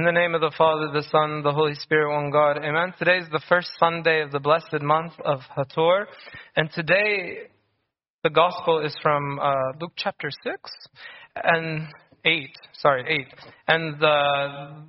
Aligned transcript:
In 0.00 0.06
the 0.06 0.12
name 0.12 0.34
of 0.34 0.40
the 0.40 0.50
Father, 0.56 0.88
the 0.90 1.06
Son, 1.10 1.42
the 1.42 1.52
Holy 1.52 1.74
Spirit, 1.74 2.10
one 2.10 2.30
God. 2.30 2.56
Amen. 2.56 2.94
Today 2.98 3.18
is 3.18 3.28
the 3.30 3.42
first 3.50 3.68
Sunday 3.78 4.22
of 4.22 4.30
the 4.30 4.40
blessed 4.40 4.80
month 4.80 5.12
of 5.26 5.40
Hator. 5.54 6.06
And 6.56 6.70
today, 6.72 7.50
the 8.24 8.30
Gospel 8.30 8.80
is 8.82 8.96
from 9.02 9.38
uh, 9.38 9.52
Luke 9.78 9.92
chapter 9.96 10.30
6 10.42 10.56
and 11.36 11.86
8. 12.24 12.48
Sorry, 12.78 13.26
8. 13.28 13.50
And 13.68 14.00
the, 14.00 14.84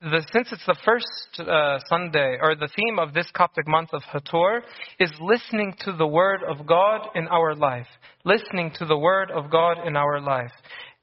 the, 0.00 0.24
since 0.32 0.52
it's 0.52 0.64
the 0.64 0.78
first 0.84 1.40
uh, 1.40 1.80
Sunday, 1.88 2.38
or 2.40 2.54
the 2.54 2.68
theme 2.76 3.00
of 3.00 3.12
this 3.12 3.26
Coptic 3.34 3.66
month 3.66 3.88
of 3.92 4.02
Hator, 4.04 4.62
is 5.00 5.10
listening 5.20 5.74
to 5.80 5.92
the 5.92 6.06
Word 6.06 6.42
of 6.48 6.68
God 6.68 7.08
in 7.16 7.26
our 7.26 7.56
life. 7.56 7.88
Listening 8.24 8.70
to 8.78 8.86
the 8.86 8.96
Word 8.96 9.32
of 9.32 9.50
God 9.50 9.84
in 9.84 9.96
our 9.96 10.20
life 10.20 10.52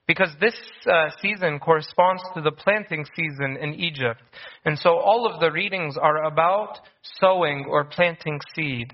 because 0.08 0.32
this 0.40 0.56
uh, 0.90 1.10
season 1.22 1.60
corresponds 1.60 2.24
to 2.34 2.42
the 2.42 2.52
planting 2.52 3.06
season 3.16 3.58
in 3.62 3.74
Egypt. 3.74 4.22
And 4.66 4.80
so 4.80 4.98
all 4.98 5.30
of 5.32 5.42
the 5.42 5.52
readings 5.52 5.98
are 6.02 6.24
about 6.24 6.80
sowing 7.20 7.66
or 7.70 7.84
planting 7.84 8.40
seed. 8.56 8.94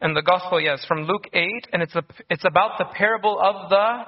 And 0.00 0.16
the 0.16 0.22
gospel, 0.22 0.60
yes, 0.60 0.84
from 0.86 1.04
Luke 1.04 1.28
8, 1.32 1.68
and 1.72 1.82
it's, 1.82 1.94
a, 1.94 2.02
it's 2.30 2.44
about 2.44 2.78
the 2.78 2.86
parable 2.94 3.38
of 3.40 3.70
the 3.70 4.04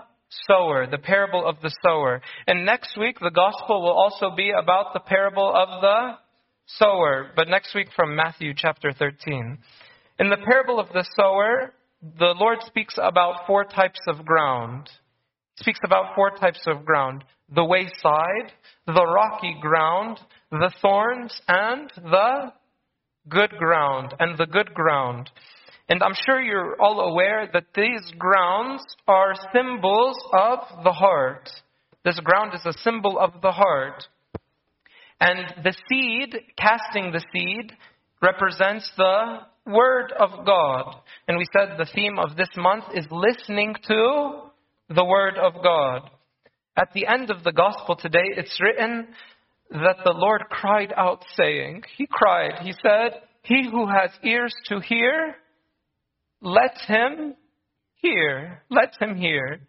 sower, 0.47 0.87
the 0.91 0.98
parable 0.98 1.47
of 1.47 1.56
the 1.62 1.75
sower. 1.84 2.23
And 2.47 2.64
next 2.64 2.97
week, 2.97 3.19
the 3.20 3.30
gospel 3.30 3.83
will 3.83 3.92
also 3.92 4.34
be 4.36 4.50
about 4.50 4.92
the 4.92 5.00
parable 5.00 5.52
of 5.55 5.80
the 5.80 6.12
sower, 6.66 7.30
but 7.36 7.48
next 7.48 7.75
week 7.75 7.89
from 7.95 8.16
Matthew 8.16 8.55
chapter 8.56 8.92
13. 8.92 9.59
In 10.19 10.30
the 10.30 10.36
parable 10.36 10.78
of 10.78 10.89
the 10.92 11.05
sower, 11.16 11.75
the 12.19 12.34
Lord 12.39 12.59
speaks 12.66 12.97
about 13.00 13.47
four 13.47 13.64
types 13.64 14.00
of 14.09 14.25
ground 14.25 14.89
speaks 15.56 15.80
about 15.84 16.14
four 16.14 16.30
types 16.30 16.60
of 16.66 16.84
ground 16.84 17.24
the 17.54 17.64
wayside, 17.64 18.52
the 18.86 19.06
rocky 19.06 19.56
ground, 19.60 20.18
the 20.50 20.72
thorns, 20.80 21.41
and 21.46 21.92
the 21.96 22.52
good 23.28 23.50
ground. 23.58 24.14
And 24.19 24.38
the 24.38 24.46
good 24.46 24.72
ground. 24.74 25.30
And 25.88 26.02
I'm 26.02 26.14
sure 26.27 26.41
you're 26.41 26.80
all 26.80 27.00
aware 27.00 27.48
that 27.52 27.66
these 27.74 28.12
grounds 28.19 28.83
are 29.06 29.34
symbols 29.52 30.16
of 30.33 30.58
the 30.83 30.92
heart. 30.92 31.50
This 32.05 32.18
ground 32.20 32.52
is 32.55 32.64
a 32.64 32.78
symbol 32.78 33.18
of 33.18 33.42
the 33.42 33.52
heart. 33.52 34.05
And 35.20 35.62
the 35.62 35.74
seed, 35.89 36.34
casting 36.56 37.12
the 37.12 37.24
seed, 37.33 37.72
represents 38.22 38.91
the 38.96 39.41
Word 39.66 40.12
of 40.12 40.44
God. 40.44 40.96
And 41.28 41.39
we 41.39 41.46
said 41.52 41.77
the 41.78 41.91
theme 41.94 42.18
of 42.18 42.36
this 42.36 42.50
month 42.56 42.84
is 42.94 43.06
listening 43.11 43.74
to 43.89 44.50
the 44.88 45.04
Word 45.04 45.38
of 45.38 45.62
God. 45.62 46.10
At 46.77 46.88
the 46.94 47.06
end 47.06 47.30
of 47.30 47.44
the 47.44 47.52
Gospel 47.52 47.96
today, 47.96 48.24
it's 48.36 48.60
written 48.60 49.08
that 49.70 49.98
the 50.04 50.12
Lord 50.12 50.42
cried 50.50 50.92
out, 50.96 51.24
saying, 51.36 51.82
He 51.96 52.06
cried, 52.10 52.60
He 52.62 52.72
said, 52.82 53.20
He 53.42 53.68
who 53.70 53.86
has 53.86 54.10
ears 54.22 54.55
to 54.66 54.80
hear, 54.80 55.36
let 56.40 56.77
him 56.86 57.34
hear. 57.94 58.62
Let 58.70 58.94
him 59.00 59.16
hear. 59.16 59.60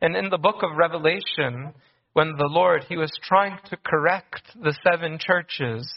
And 0.00 0.16
in 0.16 0.30
the 0.30 0.38
book 0.38 0.62
of 0.62 0.76
Revelation, 0.76 1.74
when 2.14 2.34
the 2.36 2.48
Lord, 2.48 2.84
He 2.88 2.96
was 2.96 3.12
trying 3.22 3.58
to 3.70 3.76
correct 3.76 4.42
the 4.62 4.74
seven 4.82 5.18
churches, 5.20 5.92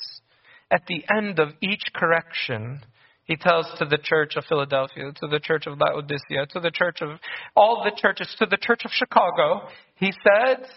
at 0.72 0.86
the 0.88 1.04
end 1.16 1.40
of 1.40 1.50
each 1.62 1.84
correction, 1.96 2.82
he 3.26 3.36
tells 3.36 3.66
to 3.80 3.86
the 3.86 3.98
church 3.98 4.36
of 4.36 4.46
Philadelphia, 4.46 5.12
to 5.20 5.28
the 5.28 5.40
church 5.40 5.66
of 5.66 5.80
Laodicea, 5.80 6.46
to 6.52 6.60
the 6.60 6.72
church 6.72 7.00
of 7.02 7.20
all 7.56 7.84
the 7.84 8.00
churches, 8.00 8.34
to 8.38 8.46
the 8.46 8.58
church 8.58 8.82
of 8.86 8.92
Chicago. 8.92 9.68
He 9.96 10.12
said 10.24 10.68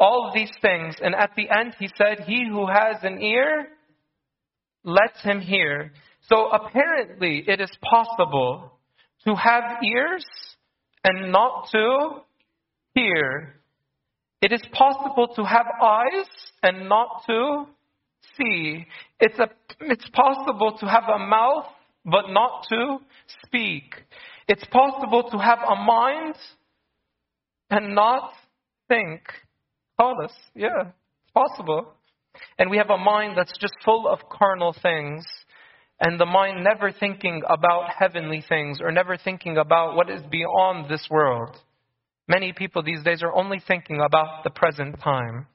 all 0.00 0.26
of 0.26 0.34
these 0.34 0.50
things. 0.62 0.96
And 1.02 1.14
at 1.14 1.30
the 1.36 1.48
end, 1.50 1.74
he 1.78 1.88
said, 1.96 2.24
He 2.26 2.46
who 2.48 2.66
has 2.66 2.96
an 3.02 3.20
ear, 3.20 3.68
let 4.84 5.12
him 5.22 5.40
hear. 5.40 5.92
So 6.28 6.48
apparently, 6.48 7.44
it 7.46 7.60
is 7.60 7.70
possible 7.82 8.72
to 9.26 9.34
have 9.34 9.82
ears 9.84 10.24
and 11.04 11.30
not 11.30 11.68
to 11.72 12.22
hear. 12.94 13.54
It 14.40 14.52
is 14.52 14.62
possible 14.72 15.28
to 15.36 15.44
have 15.44 15.66
eyes 15.80 16.26
and 16.62 16.88
not 16.88 17.22
to 17.26 17.66
see. 18.36 18.86
It's, 19.20 19.38
a, 19.38 19.48
it's 19.82 20.08
possible 20.10 20.76
to 20.80 20.86
have 20.86 21.04
a 21.04 21.18
mouth 21.18 21.66
but 22.04 22.30
not 22.30 22.66
to 22.68 22.98
speak. 23.44 23.94
It's 24.48 24.64
possible 24.64 25.28
to 25.30 25.38
have 25.38 25.58
a 25.60 25.76
mind 25.76 26.34
and 27.70 27.94
not 27.94 28.32
think. 28.88 29.20
Call 29.98 30.22
us. 30.24 30.32
Yeah, 30.54 30.80
it's 30.80 31.32
possible. 31.32 31.94
And 32.58 32.70
we 32.70 32.78
have 32.78 32.90
a 32.90 32.98
mind 32.98 33.34
that's 33.36 33.56
just 33.58 33.74
full 33.84 34.08
of 34.08 34.18
carnal 34.30 34.74
things, 34.82 35.24
and 36.00 36.18
the 36.18 36.26
mind 36.26 36.64
never 36.64 36.90
thinking 36.90 37.42
about 37.48 37.90
heavenly 37.96 38.42
things 38.48 38.80
or 38.80 38.90
never 38.90 39.16
thinking 39.16 39.58
about 39.58 39.94
what 39.94 40.10
is 40.10 40.22
beyond 40.30 40.90
this 40.90 41.06
world. 41.10 41.56
Many 42.26 42.52
people 42.52 42.82
these 42.82 43.02
days 43.04 43.22
are 43.22 43.34
only 43.34 43.60
thinking 43.66 44.00
about 44.00 44.44
the 44.44 44.50
present 44.50 45.00
time. 45.00 45.46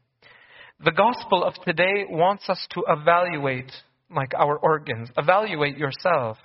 The 0.83 0.91
gospel 0.91 1.43
of 1.43 1.55
today 1.65 2.05
wants 2.09 2.49
us 2.49 2.67
to 2.71 2.83
evaluate 2.87 3.71
like 4.13 4.33
our 4.37 4.57
organs. 4.57 5.09
Evaluate 5.17 5.77
yourself. 5.77 6.37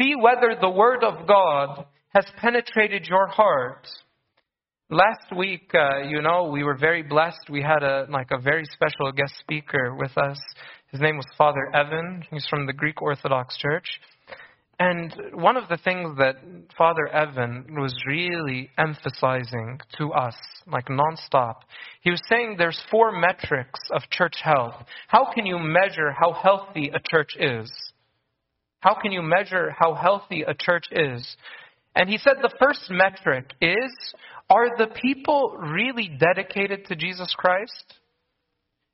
See 0.00 0.14
whether 0.14 0.56
the 0.60 0.70
Word 0.70 1.04
of 1.04 1.26
God 1.26 1.86
has 2.14 2.26
penetrated 2.36 3.06
your 3.06 3.26
heart. 3.26 3.86
Last 4.90 5.34
week, 5.36 5.70
uh, 5.74 6.02
you 6.08 6.20
know, 6.20 6.50
we 6.52 6.62
were 6.62 6.76
very 6.76 7.02
blessed. 7.02 7.48
We 7.50 7.62
had 7.62 7.82
a 7.82 8.06
like 8.10 8.30
a 8.30 8.38
very 8.38 8.64
special 8.66 9.12
guest 9.12 9.34
speaker 9.40 9.96
with 9.96 10.16
us. 10.18 10.38
His 10.92 11.00
name 11.00 11.16
was 11.16 11.26
Father 11.36 11.74
Evan. 11.74 12.22
He's 12.30 12.46
from 12.46 12.66
the 12.66 12.72
Greek 12.72 13.00
Orthodox 13.02 13.56
Church. 13.56 13.86
And 14.78 15.14
one 15.34 15.56
of 15.56 15.68
the 15.68 15.76
things 15.76 16.16
that 16.18 16.36
Father 16.76 17.06
Evan 17.08 17.66
was 17.78 17.94
really 18.06 18.70
emphasizing 18.76 19.78
to 19.98 20.12
us, 20.12 20.34
like 20.66 20.86
nonstop, 20.86 21.56
he 22.00 22.10
was 22.10 22.20
saying 22.28 22.56
there's 22.58 22.80
four 22.90 23.12
metrics 23.12 23.78
of 23.92 24.02
church 24.10 24.36
health. 24.42 24.74
How 25.06 25.32
can 25.32 25.46
you 25.46 25.58
measure 25.58 26.12
how 26.12 26.32
healthy 26.32 26.90
a 26.92 26.98
church 27.08 27.36
is? 27.38 27.72
How 28.80 28.96
can 29.00 29.12
you 29.12 29.22
measure 29.22 29.70
how 29.78 29.94
healthy 29.94 30.42
a 30.42 30.54
church 30.54 30.84
is? 30.90 31.36
And 31.94 32.08
he 32.08 32.18
said 32.18 32.34
the 32.42 32.54
first 32.58 32.90
metric 32.90 33.52
is 33.60 33.92
are 34.50 34.76
the 34.76 34.88
people 35.00 35.56
really 35.58 36.10
dedicated 36.18 36.86
to 36.86 36.96
Jesus 36.96 37.32
Christ? 37.36 37.94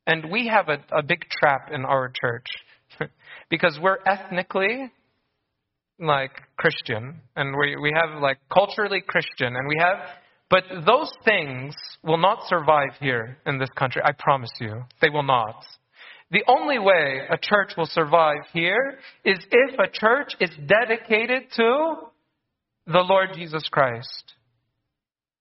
And 0.07 0.31
we 0.31 0.49
have 0.49 0.69
a, 0.69 0.85
a 0.97 1.03
big 1.03 1.25
trap 1.31 1.71
in 1.73 1.85
our 1.85 2.13
church 2.21 2.47
because 3.51 3.79
we're 3.81 3.99
ethnically 4.07 4.93
like 6.01 6.33
Christian, 6.57 7.21
and 7.37 7.55
we 7.57 7.77
we 7.77 7.93
have 7.95 8.21
like 8.21 8.39
culturally 8.53 9.03
Christian, 9.07 9.57
and 9.57 9.69
we 9.69 9.77
have, 9.79 9.99
but 10.49 10.65
those 10.87 11.11
things 11.25 11.75
will 12.03 12.19
not 12.19 12.47
survive 12.49 12.91
here 13.01 13.39
in 13.47 13.59
this 13.59 13.71
country. 13.77 14.03
I 14.05 14.13
promise 14.13 14.51
you, 14.61 14.83
they 15.01 15.11
will 15.11 15.23
not. 15.23 15.65
The 16.31 16.45
only 16.47 16.79
way 16.79 17.21
a 17.29 17.37
church 17.37 17.73
will 17.77 17.87
survive 17.87 18.43
here 18.53 18.99
is 19.25 19.39
if 19.51 19.79
a 19.79 19.91
church 19.91 20.35
is 20.41 20.51
dedicated 20.67 21.51
to 21.57 21.95
the 22.87 23.01
Lord 23.01 23.31
Jesus 23.35 23.69
Christ. 23.71 24.35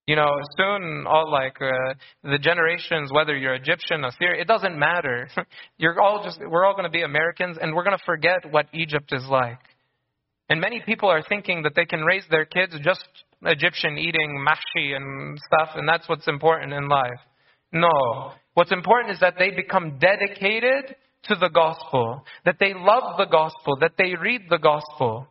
You 0.07 0.15
know, 0.15 0.31
soon 0.57 1.05
all 1.07 1.31
like 1.31 1.57
uh, 1.61 1.93
the 2.23 2.39
generations, 2.39 3.11
whether 3.13 3.37
you're 3.37 3.53
Egyptian, 3.53 4.03
Assyrian, 4.03 4.41
it 4.41 4.47
doesn't 4.47 4.77
matter. 4.77 5.29
You're 5.77 6.01
all 6.01 6.23
just 6.23 6.39
we're 6.39 6.65
all 6.65 6.73
going 6.73 6.85
to 6.85 6.89
be 6.89 7.03
Americans, 7.03 7.59
and 7.61 7.75
we're 7.75 7.83
going 7.83 7.95
to 7.95 8.03
forget 8.05 8.51
what 8.51 8.65
Egypt 8.73 9.13
is 9.13 9.23
like. 9.29 9.59
And 10.49 10.59
many 10.59 10.81
people 10.83 11.09
are 11.09 11.23
thinking 11.27 11.63
that 11.63 11.73
they 11.75 11.85
can 11.85 12.01
raise 12.01 12.23
their 12.29 12.45
kids 12.45 12.73
just 12.81 13.05
Egyptian 13.43 13.97
eating 13.97 14.45
mahshi 14.45 14.95
and 14.95 15.37
stuff, 15.45 15.69
and 15.75 15.87
that's 15.87 16.09
what's 16.09 16.27
important 16.27 16.73
in 16.73 16.89
life. 16.89 17.19
No. 17.71 18.31
What's 18.55 18.71
important 18.71 19.13
is 19.13 19.19
that 19.19 19.35
they 19.37 19.51
become 19.51 19.99
dedicated 19.99 20.95
to 21.23 21.35
the 21.35 21.49
gospel, 21.49 22.25
that 22.45 22.57
they 22.59 22.73
love 22.73 23.17
the 23.17 23.25
gospel, 23.25 23.77
that 23.81 23.93
they 23.97 24.15
read 24.15 24.43
the 24.49 24.57
gospel, 24.57 25.27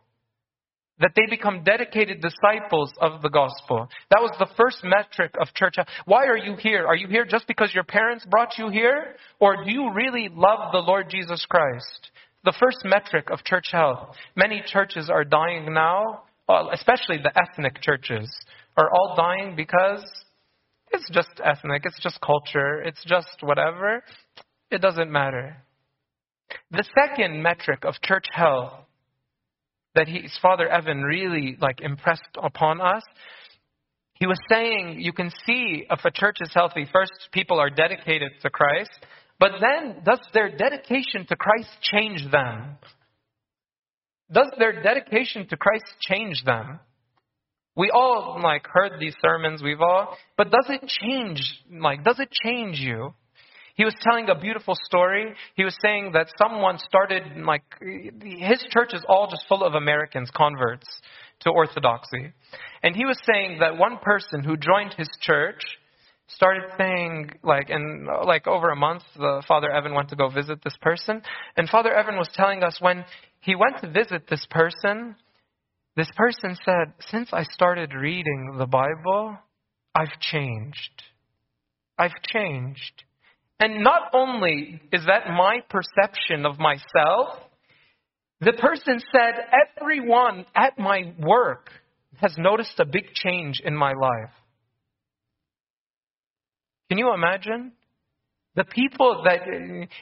that 0.99 1.11
they 1.15 1.25
become 1.29 1.63
dedicated 1.63 2.21
disciples 2.21 2.91
of 2.99 3.21
the 3.21 3.29
gospel. 3.29 3.87
That 4.11 4.21
was 4.21 4.31
the 4.37 4.49
first 4.57 4.83
metric 4.83 5.33
of 5.39 5.53
church. 5.53 5.75
Why 6.05 6.25
are 6.25 6.37
you 6.37 6.55
here? 6.55 6.85
Are 6.85 6.95
you 6.95 7.07
here 7.07 7.25
just 7.25 7.47
because 7.47 7.73
your 7.73 7.85
parents 7.85 8.25
brought 8.29 8.57
you 8.57 8.69
here? 8.69 9.15
Or 9.39 9.63
do 9.63 9.71
you 9.71 9.93
really 9.93 10.29
love 10.31 10.71
the 10.71 10.79
Lord 10.79 11.09
Jesus 11.09 11.45
Christ? 11.49 12.11
The 12.43 12.53
first 12.59 12.79
metric 12.85 13.29
of 13.31 13.43
church 13.43 13.69
health. 13.71 14.15
Many 14.35 14.63
churches 14.65 15.09
are 15.09 15.25
dying 15.25 15.73
now, 15.73 16.23
uh, 16.47 16.67
especially 16.73 17.17
the 17.17 17.31
ethnic 17.37 17.81
churches, 17.81 18.29
are 18.77 18.89
all 18.91 19.15
dying 19.17 19.55
because 19.55 20.03
it's 20.91 21.09
just 21.11 21.29
ethnic, 21.43 21.83
it's 21.85 21.99
just 22.01 22.19
culture, 22.21 22.81
it's 22.81 23.03
just 23.05 23.37
whatever. 23.41 24.03
It 24.71 24.81
doesn't 24.81 25.11
matter. 25.11 25.57
The 26.71 26.85
second 26.97 27.43
metric 27.43 27.83
of 27.83 27.95
church 28.01 28.25
health 28.31 28.73
that 29.95 30.07
his 30.07 30.37
father 30.41 30.67
Evan 30.67 31.01
really 31.01 31.57
like 31.59 31.81
impressed 31.81 32.37
upon 32.41 32.79
us, 32.79 33.03
he 34.13 34.27
was 34.27 34.39
saying 34.49 34.99
you 34.99 35.13
can 35.13 35.31
see 35.45 35.85
if 35.89 36.05
a 36.05 36.11
church 36.11 36.37
is 36.41 36.51
healthy, 36.53 36.87
first 36.91 37.11
people 37.31 37.59
are 37.59 37.69
dedicated 37.69 38.31
to 38.41 38.49
Christ, 38.49 39.05
But 39.39 39.53
then, 39.61 40.01
does 40.03 40.19
their 40.33 40.55
dedication 40.55 41.25
to 41.27 41.35
Christ 41.35 41.69
change 41.81 42.29
them? 42.29 42.77
Does 44.31 44.51
their 44.59 44.83
dedication 44.83 45.47
to 45.47 45.57
Christ 45.57 45.85
change 46.01 46.43
them? 46.45 46.79
We 47.75 47.89
all 47.91 48.39
like 48.43 48.67
heard 48.67 48.99
these 48.99 49.15
sermons, 49.21 49.63
we've 49.63 49.81
all, 49.81 50.17
but 50.37 50.51
does 50.51 50.65
it 50.69 50.85
change, 50.87 51.41
like, 51.71 52.03
does 52.03 52.19
it 52.19 52.29
change 52.31 52.79
you? 52.79 53.13
He 53.75 53.85
was 53.85 53.95
telling 54.01 54.27
a 54.27 54.37
beautiful 54.37 54.75
story. 54.83 55.33
He 55.55 55.63
was 55.63 55.73
saying 55.81 56.11
that 56.11 56.27
someone 56.37 56.77
started, 56.79 57.23
like, 57.37 57.63
his 57.79 58.61
church 58.71 58.93
is 58.93 59.05
all 59.07 59.29
just 59.31 59.47
full 59.47 59.63
of 59.63 59.75
Americans, 59.75 60.29
converts 60.35 60.85
to 61.41 61.49
Orthodoxy. 61.49 62.33
And 62.83 62.93
he 62.93 63.05
was 63.05 63.17
saying 63.31 63.59
that 63.61 63.77
one 63.77 63.99
person 64.01 64.43
who 64.43 64.57
joined 64.57 64.95
his 64.97 65.07
church 65.21 65.61
started 66.29 66.63
saying, 66.77 67.31
like, 67.43 67.69
in 67.69 68.07
like 68.25 68.47
over 68.47 68.69
a 68.69 68.75
month, 68.75 69.03
the 69.15 69.43
Father 69.47 69.71
Evan 69.71 69.93
went 69.93 70.09
to 70.09 70.15
go 70.15 70.29
visit 70.29 70.63
this 70.63 70.77
person. 70.81 71.21
And 71.57 71.69
Father 71.69 71.93
Evan 71.93 72.17
was 72.17 72.29
telling 72.33 72.63
us 72.63 72.77
when 72.79 73.05
he 73.41 73.55
went 73.55 73.81
to 73.81 73.89
visit 73.89 74.27
this 74.29 74.45
person, 74.49 75.15
this 75.95 76.09
person 76.15 76.57
said, 76.63 76.93
Since 77.09 77.29
I 77.33 77.43
started 77.43 77.93
reading 77.93 78.55
the 78.57 78.65
Bible, 78.65 79.37
I've 79.95 80.19
changed. 80.19 81.03
I've 81.97 82.21
changed. 82.31 83.03
And 83.59 83.83
not 83.83 84.11
only 84.13 84.81
is 84.93 85.05
that 85.05 85.27
my 85.27 85.59
perception 85.69 86.45
of 86.45 86.59
myself, 86.59 87.39
the 88.39 88.53
person 88.53 89.01
said, 89.11 89.33
Everyone 89.77 90.45
at 90.55 90.79
my 90.79 91.13
work 91.19 91.69
has 92.21 92.35
noticed 92.37 92.79
a 92.79 92.85
big 92.85 93.13
change 93.13 93.61
in 93.63 93.75
my 93.75 93.91
life. 93.91 94.33
Can 96.89 96.97
you 96.97 97.13
imagine? 97.13 97.71
The 98.55 98.65
people 98.65 99.23
that, 99.25 99.41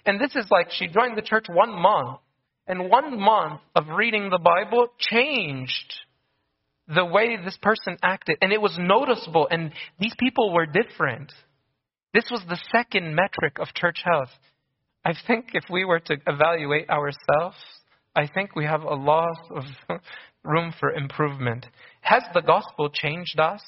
and 0.06 0.20
this 0.20 0.36
is 0.36 0.48
like 0.50 0.72
she 0.72 0.88
joined 0.88 1.18
the 1.18 1.22
church 1.22 1.46
one 1.50 1.72
month, 1.80 2.20
and 2.66 2.90
one 2.90 3.20
month 3.20 3.62
of 3.76 3.88
reading 3.90 4.30
the 4.30 4.40
Bible 4.40 4.88
changed 4.98 5.94
the 6.88 7.06
way 7.06 7.38
this 7.38 7.58
person 7.62 7.98
acted. 8.02 8.38
And 8.42 8.52
it 8.52 8.62
was 8.62 8.78
noticeable, 8.80 9.48
and 9.52 9.72
these 10.00 10.14
people 10.18 10.54
were 10.54 10.66
different. 10.66 11.32
This 12.14 12.26
was 12.32 12.42
the 12.48 12.60
second 12.72 13.14
metric 13.14 13.58
of 13.60 13.74
church 13.74 14.02
health. 14.04 14.30
I 15.04 15.14
think 15.28 15.50
if 15.54 15.64
we 15.70 15.86
were 15.86 16.00
to 16.00 16.18
evaluate 16.26 16.90
ourselves, 16.90 17.58
I 18.16 18.28
think 18.28 18.56
we 18.56 18.66
have 18.66 18.82
a 18.82 18.96
lot 18.96 19.38
of 19.52 19.64
room 20.44 20.74
for 20.80 20.92
improvement. 20.92 21.66
Has 22.02 22.24
the 22.34 22.42
gospel 22.42 22.90
changed 22.90 23.40
us? 23.40 23.62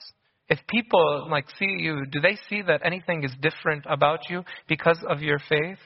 If 0.49 0.59
people 0.67 1.27
like 1.29 1.45
see 1.59 1.77
you, 1.79 2.05
do 2.11 2.19
they 2.19 2.37
see 2.49 2.63
that 2.63 2.81
anything 2.83 3.23
is 3.23 3.31
different 3.39 3.85
about 3.87 4.29
you 4.29 4.43
because 4.67 4.99
of 5.07 5.21
your 5.21 5.39
faith? 5.47 5.77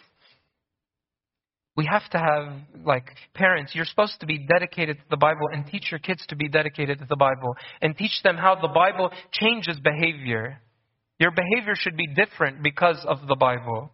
We 1.75 1.87
have 1.91 2.07
to 2.11 2.19
have, 2.19 2.85
like, 2.85 3.05
parents, 3.33 3.73
you're 3.73 3.85
supposed 3.85 4.19
to 4.19 4.27
be 4.27 4.45
dedicated 4.47 4.97
to 4.97 5.03
the 5.09 5.17
Bible 5.17 5.47
and 5.51 5.65
teach 5.65 5.89
your 5.89 5.99
kids 5.99 6.23
to 6.27 6.35
be 6.35 6.47
dedicated 6.47 6.99
to 6.99 7.05
the 7.09 7.15
Bible 7.15 7.55
and 7.81 7.97
teach 7.97 8.21
them 8.23 8.37
how 8.37 8.55
the 8.55 8.67
Bible 8.67 9.09
changes 9.31 9.79
behavior. 9.79 10.61
Your 11.19 11.31
behavior 11.31 11.73
should 11.75 11.97
be 11.97 12.07
different 12.07 12.61
because 12.61 13.03
of 13.07 13.27
the 13.27 13.35
Bible. 13.35 13.91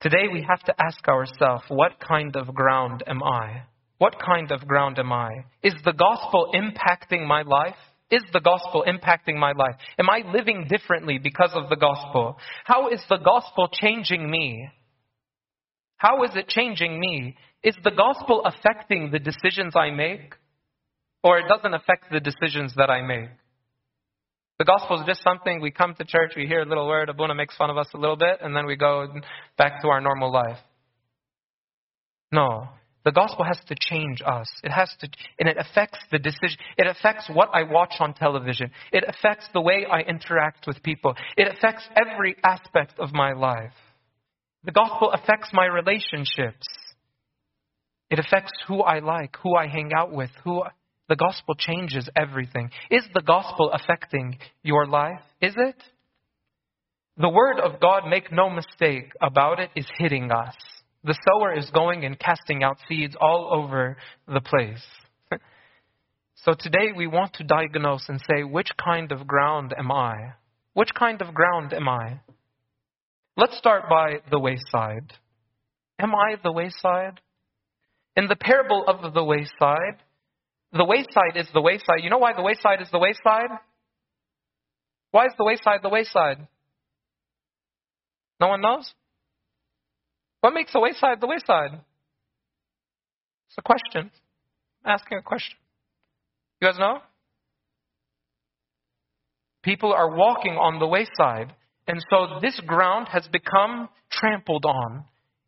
Today 0.00 0.26
we 0.30 0.44
have 0.46 0.60
to 0.64 0.74
ask 0.78 1.06
ourselves, 1.06 1.62
what 1.68 1.92
kind 2.00 2.34
of 2.36 2.52
ground 2.52 3.04
am 3.06 3.22
I? 3.22 3.62
What 3.98 4.16
kind 4.18 4.50
of 4.50 4.66
ground 4.66 4.98
am 4.98 5.12
I? 5.12 5.30
Is 5.62 5.74
the 5.84 5.92
gospel 5.92 6.52
impacting 6.52 7.28
my 7.28 7.42
life? 7.42 7.76
Is 8.10 8.22
the 8.32 8.40
gospel 8.40 8.84
impacting 8.86 9.36
my 9.36 9.52
life? 9.52 9.76
Am 9.98 10.10
I 10.10 10.22
living 10.30 10.66
differently 10.68 11.18
because 11.18 11.50
of 11.54 11.68
the 11.68 11.76
gospel? 11.76 12.36
How 12.64 12.88
is 12.88 13.00
the 13.08 13.16
gospel 13.16 13.68
changing 13.72 14.30
me? 14.30 14.68
How 15.96 16.22
is 16.24 16.30
it 16.34 16.48
changing 16.48 17.00
me? 17.00 17.36
Is 17.62 17.74
the 17.82 17.90
gospel 17.90 18.42
affecting 18.44 19.10
the 19.10 19.18
decisions 19.18 19.74
I 19.74 19.90
make? 19.90 20.34
Or 21.22 21.38
it 21.38 21.48
doesn't 21.48 21.72
affect 21.72 22.12
the 22.12 22.20
decisions 22.20 22.74
that 22.76 22.90
I 22.90 23.00
make? 23.00 23.30
The 24.58 24.66
gospel 24.66 25.00
is 25.00 25.06
just 25.06 25.22
something 25.22 25.60
we 25.60 25.70
come 25.70 25.94
to 25.94 26.04
church, 26.04 26.34
we 26.36 26.46
hear 26.46 26.60
a 26.60 26.68
little 26.68 26.86
word, 26.86 27.08
Abuna 27.08 27.34
makes 27.34 27.56
fun 27.56 27.70
of 27.70 27.78
us 27.78 27.88
a 27.92 27.98
little 27.98 28.16
bit, 28.16 28.38
and 28.40 28.54
then 28.54 28.66
we 28.66 28.76
go 28.76 29.08
back 29.58 29.82
to 29.82 29.88
our 29.88 30.00
normal 30.00 30.30
life. 30.32 30.58
No. 32.30 32.68
The 33.04 33.12
gospel 33.12 33.44
has 33.44 33.58
to 33.68 33.76
change 33.78 34.22
us. 34.24 34.48
It 34.62 34.70
has 34.70 34.90
to, 35.00 35.08
and 35.38 35.48
it 35.48 35.58
affects 35.58 35.98
the 36.10 36.18
decision. 36.18 36.58
It 36.78 36.86
affects 36.86 37.28
what 37.30 37.50
I 37.52 37.62
watch 37.64 37.94
on 38.00 38.14
television. 38.14 38.70
It 38.92 39.04
affects 39.06 39.46
the 39.52 39.60
way 39.60 39.86
I 39.90 40.00
interact 40.00 40.66
with 40.66 40.82
people. 40.82 41.14
It 41.36 41.46
affects 41.48 41.86
every 41.96 42.36
aspect 42.42 42.94
of 42.98 43.12
my 43.12 43.32
life. 43.32 43.74
The 44.64 44.72
gospel 44.72 45.12
affects 45.12 45.50
my 45.52 45.66
relationships. 45.66 46.66
It 48.10 48.18
affects 48.18 48.52
who 48.66 48.80
I 48.80 49.00
like, 49.00 49.36
who 49.42 49.54
I 49.54 49.66
hang 49.66 49.90
out 49.94 50.12
with, 50.12 50.30
who 50.42 50.62
I, 50.62 50.70
the 51.08 51.16
gospel 51.16 51.54
changes 51.54 52.08
everything. 52.16 52.70
Is 52.90 53.04
the 53.12 53.20
gospel 53.20 53.70
affecting 53.72 54.38
your 54.62 54.86
life? 54.86 55.20
Is 55.42 55.54
it? 55.56 55.76
The 57.18 57.28
word 57.28 57.60
of 57.60 57.80
God, 57.80 58.04
make 58.08 58.32
no 58.32 58.48
mistake 58.48 59.12
about 59.20 59.60
it, 59.60 59.70
is 59.76 59.86
hitting 59.98 60.30
us. 60.30 60.54
The 61.04 61.18
sower 61.28 61.52
is 61.52 61.70
going 61.70 62.06
and 62.06 62.18
casting 62.18 62.62
out 62.62 62.78
seeds 62.88 63.14
all 63.20 63.50
over 63.52 63.98
the 64.26 64.40
place. 64.40 64.82
so 66.34 66.52
today 66.58 66.92
we 66.96 67.06
want 67.06 67.34
to 67.34 67.44
diagnose 67.44 68.08
and 68.08 68.18
say, 68.20 68.42
which 68.42 68.70
kind 68.82 69.12
of 69.12 69.26
ground 69.26 69.74
am 69.78 69.92
I? 69.92 70.32
Which 70.72 70.94
kind 70.98 71.20
of 71.20 71.34
ground 71.34 71.74
am 71.74 71.88
I? 71.90 72.20
Let's 73.36 73.58
start 73.58 73.84
by 73.90 74.20
the 74.30 74.38
wayside. 74.38 75.12
Am 75.98 76.14
I 76.14 76.36
the 76.42 76.52
wayside? 76.52 77.20
In 78.16 78.26
the 78.26 78.36
parable 78.36 78.84
of 78.86 79.12
the 79.12 79.24
wayside, 79.24 79.98
the 80.72 80.84
wayside 80.84 81.36
is 81.36 81.48
the 81.52 81.60
wayside. 81.60 82.00
You 82.02 82.10
know 82.10 82.18
why 82.18 82.32
the 82.32 82.42
wayside 82.42 82.80
is 82.80 82.88
the 82.90 82.98
wayside? 82.98 83.50
Why 85.10 85.26
is 85.26 85.32
the 85.36 85.44
wayside 85.44 85.80
the 85.82 85.90
wayside? 85.90 86.48
No 88.40 88.48
one 88.48 88.62
knows? 88.62 88.92
What 90.44 90.52
makes 90.52 90.74
the 90.74 90.80
wayside 90.80 91.22
the 91.22 91.26
wayside? 91.26 91.80
It's 93.48 93.56
a 93.56 93.62
question. 93.62 94.10
I'm 94.84 94.92
asking 94.92 95.16
a 95.16 95.22
question. 95.22 95.56
You 96.60 96.68
guys 96.68 96.78
know? 96.78 96.98
People 99.62 99.94
are 99.94 100.14
walking 100.14 100.52
on 100.52 100.80
the 100.80 100.86
wayside. 100.86 101.54
And 101.88 102.04
so 102.10 102.40
this 102.42 102.60
ground 102.66 103.08
has 103.08 103.26
become 103.28 103.88
trampled 104.12 104.66
on 104.66 105.04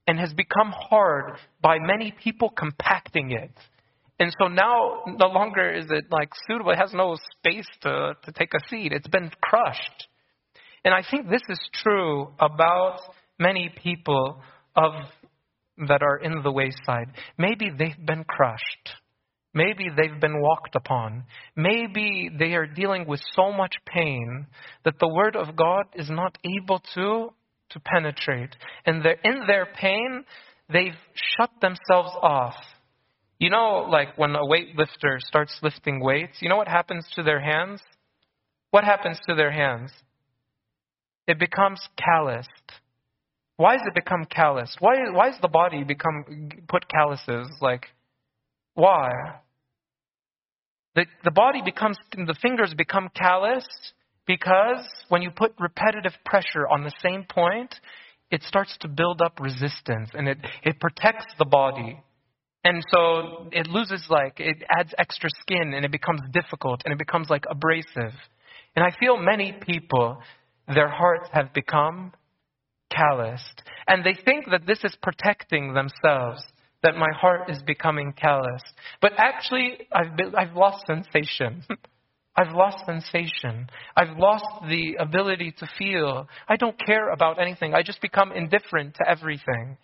and 0.06 0.18
has 0.18 0.32
become 0.32 0.73
hard 0.75 1.35
by 1.61 1.78
many 1.78 2.14
people 2.25 2.49
compacting 2.49 3.32
it. 3.32 3.52
And 4.18 4.35
so 4.40 4.49
now 4.49 5.02
no 5.06 5.26
longer 5.26 5.75
is 5.75 5.88
it 5.90 6.06
like 6.11 6.30
suitable. 6.49 6.70
It 6.70 6.78
has 6.78 6.94
no 6.94 7.18
space 7.37 7.68
to, 7.82 8.16
to 8.25 8.32
take 8.32 8.54
a 8.54 8.66
seed. 8.70 8.94
It's 8.94 9.09
been 9.09 9.30
crushed. 9.42 10.06
And 10.87 10.94
I 10.94 11.02
think 11.11 11.28
this 11.28 11.42
is 11.50 11.61
true 11.82 12.28
about 12.40 13.00
many 13.38 13.70
people 13.82 14.40
of 14.76 14.92
that 15.88 16.02
are 16.02 16.18
in 16.18 16.42
the 16.42 16.52
wayside. 16.52 17.09
Maybe 17.38 17.71
they've 17.71 18.06
been 18.06 18.25
crushed. 18.25 18.90
Maybe 19.54 19.88
they've 19.88 20.21
been 20.21 20.40
walked 20.40 20.75
upon. 20.75 21.25
Maybe 21.56 22.30
they 22.38 22.52
are 22.54 22.66
dealing 22.66 23.06
with 23.06 23.21
so 23.35 23.52
much 23.52 23.75
pain 23.87 24.47
that 24.85 24.99
the 25.00 25.09
word 25.09 25.35
of 25.35 25.56
God 25.56 25.87
is 25.95 26.11
not 26.11 26.37
able 26.45 26.83
to 26.95 27.30
to 27.71 27.80
penetrate. 27.80 28.54
And 28.85 29.04
they're 29.04 29.18
in 29.25 29.47
their 29.47 29.66
pain, 29.66 30.25
they've 30.73 30.95
shut 31.14 31.50
themselves 31.61 32.11
off. 32.23 32.54
You 33.38 33.50
know, 33.50 33.87
like 33.90 34.16
when 34.16 34.35
a 34.35 34.45
weightlifter 34.45 35.21
starts 35.21 35.59
lifting 35.62 36.00
weights, 36.00 36.38
you 36.40 36.49
know 36.49 36.56
what 36.56 36.68
happens 36.68 37.06
to 37.14 37.23
their 37.23 37.40
hands? 37.40 37.80
What 38.71 38.85
happens 38.85 39.18
to 39.28 39.35
their 39.35 39.50
hands? 39.50 39.90
It 41.26 41.38
becomes 41.38 41.80
calloused. 41.99 42.49
Why 43.56 43.76
does 43.76 43.86
it 43.86 43.94
become 43.94 44.26
calloused? 44.26 44.76
Why, 44.80 45.10
why 45.10 45.30
does 45.30 45.40
the 45.40 45.48
body 45.48 45.82
become 45.82 46.50
put 46.68 46.88
calluses? 46.88 47.48
Like, 47.60 47.86
why? 48.75 49.08
The, 50.94 51.06
the 51.25 51.30
body 51.30 51.62
becomes, 51.64 51.96
the 52.12 52.36
fingers 52.40 52.75
become 52.76 53.08
calloused 53.14 53.92
because 54.26 54.86
when 55.08 55.22
you 55.22 55.30
put 55.30 55.54
repetitive 55.58 56.12
pressure 56.25 56.66
on 56.68 56.84
the 56.84 56.92
same 57.02 57.25
point, 57.28 57.75
it 58.30 58.42
starts 58.42 58.76
to 58.80 58.88
build 58.88 59.22
up 59.22 59.38
resistance 59.40 60.10
and 60.12 60.28
it, 60.28 60.38
it 60.62 60.80
protects 60.80 61.26
the 61.38 61.44
body. 61.44 62.02
And 62.64 62.82
so 62.92 63.48
it 63.52 63.68
loses 63.68 64.04
like, 64.10 64.40
it 64.40 64.56
adds 64.76 64.92
extra 64.98 65.30
skin 65.40 65.72
and 65.72 65.84
it 65.84 65.92
becomes 65.92 66.20
difficult 66.32 66.82
and 66.84 66.92
it 66.92 66.98
becomes 66.98 67.30
like 67.30 67.44
abrasive. 67.48 68.12
And 68.75 68.84
I 68.84 68.90
feel 68.98 69.16
many 69.16 69.52
people, 69.52 70.18
their 70.66 70.88
hearts 70.88 71.28
have 71.32 71.54
become 71.54 72.12
calloused. 72.90 73.62
And 73.87 74.05
they 74.05 74.16
think 74.25 74.47
that 74.50 74.66
this 74.66 74.81
is 74.85 74.97
protecting 75.02 75.75
themselves, 75.75 76.43
that 76.83 76.97
my 76.97 77.11
heart 77.14 77.50
is 77.50 77.62
becoming 77.62 78.12
calloused. 78.12 78.73
But 79.00 79.12
actually, 79.16 79.88
I've, 79.93 80.16
been, 80.16 80.35
I've 80.35 80.55
lost 80.57 80.85
sensation. 80.87 81.64
I've 82.37 82.55
lost 82.55 82.85
sensation. 82.85 83.66
I've 83.97 84.19
lost 84.19 84.45
the 84.69 84.97
ability 85.00 85.55
to 85.59 85.66
feel. 85.78 86.28
I 86.49 86.57
don't 86.57 86.78
care 86.85 87.11
about 87.11 87.40
anything. 87.40 87.73
I 87.75 87.83
just 87.83 88.02
become 88.02 88.31
indifferent 88.31 88.95
to 88.97 89.09
everything. 89.09 89.78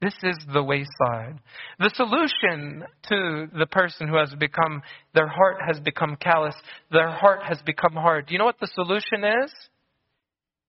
This 0.00 0.14
is 0.22 0.36
the 0.52 0.62
wayside. 0.62 1.40
The 1.80 1.90
solution 1.94 2.84
to 3.08 3.48
the 3.58 3.66
person 3.66 4.08
who 4.08 4.16
has 4.16 4.32
become, 4.38 4.80
their 5.12 5.26
heart 5.26 5.56
has 5.66 5.80
become 5.80 6.16
callous, 6.16 6.54
their 6.90 7.10
heart 7.10 7.40
has 7.42 7.60
become 7.62 7.94
hard. 7.94 8.26
Do 8.26 8.32
you 8.32 8.38
know 8.38 8.44
what 8.44 8.60
the 8.60 8.70
solution 8.74 9.24
is? 9.24 9.52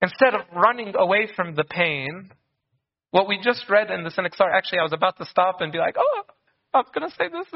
Instead 0.01 0.33
of 0.33 0.41
running 0.55 0.93
away 0.95 1.27
from 1.35 1.55
the 1.55 1.63
pain, 1.63 2.31
what 3.11 3.27
we 3.27 3.39
just 3.43 3.65
read 3.69 3.91
in 3.91 4.03
the 4.03 4.09
Synaxar, 4.09 4.53
actually, 4.53 4.79
I 4.79 4.83
was 4.83 4.93
about 4.93 5.17
to 5.17 5.25
stop 5.25 5.61
and 5.61 5.71
be 5.71 5.77
like, 5.77 5.95
oh, 5.97 6.23
I 6.73 6.77
was 6.77 6.87
going 6.93 7.09
to 7.09 7.15
say 7.15 7.27
this. 7.27 7.47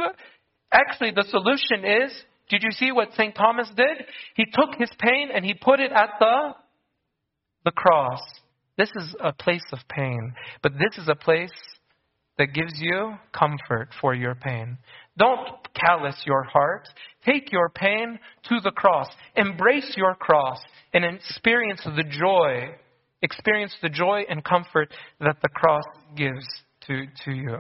Actually, 0.71 1.11
the 1.11 1.25
solution 1.29 1.85
is 1.85 2.23
did 2.49 2.63
you 2.63 2.71
see 2.71 2.91
what 2.91 3.13
St. 3.13 3.33
Thomas 3.35 3.69
did? 3.75 4.05
He 4.35 4.45
took 4.45 4.75
his 4.77 4.91
pain 4.99 5.29
and 5.33 5.45
he 5.45 5.53
put 5.53 5.79
it 5.79 5.91
at 5.91 6.09
the, 6.19 6.53
the 7.65 7.71
cross. 7.71 8.21
This 8.77 8.91
is 8.95 9.15
a 9.19 9.31
place 9.33 9.63
of 9.71 9.79
pain, 9.87 10.33
but 10.61 10.73
this 10.73 10.97
is 10.97 11.07
a 11.07 11.15
place 11.15 11.51
that 12.37 12.53
gives 12.53 12.73
you 12.79 13.15
comfort 13.31 13.89
for 14.01 14.13
your 14.13 14.35
pain. 14.35 14.77
Don't 15.17 15.49
callous 15.73 16.21
your 16.25 16.43
heart. 16.43 16.87
Take 17.25 17.51
your 17.51 17.69
pain 17.69 18.19
to 18.49 18.59
the 18.63 18.71
cross. 18.71 19.07
Embrace 19.35 19.93
your 19.95 20.15
cross 20.15 20.59
and 20.93 21.05
experience 21.05 21.81
the 21.83 22.03
joy. 22.03 22.75
Experience 23.21 23.75
the 23.81 23.89
joy 23.89 24.23
and 24.27 24.43
comfort 24.43 24.93
that 25.19 25.37
the 25.41 25.49
cross 25.49 25.83
gives 26.15 26.45
to, 26.87 27.05
to 27.25 27.31
you. 27.31 27.57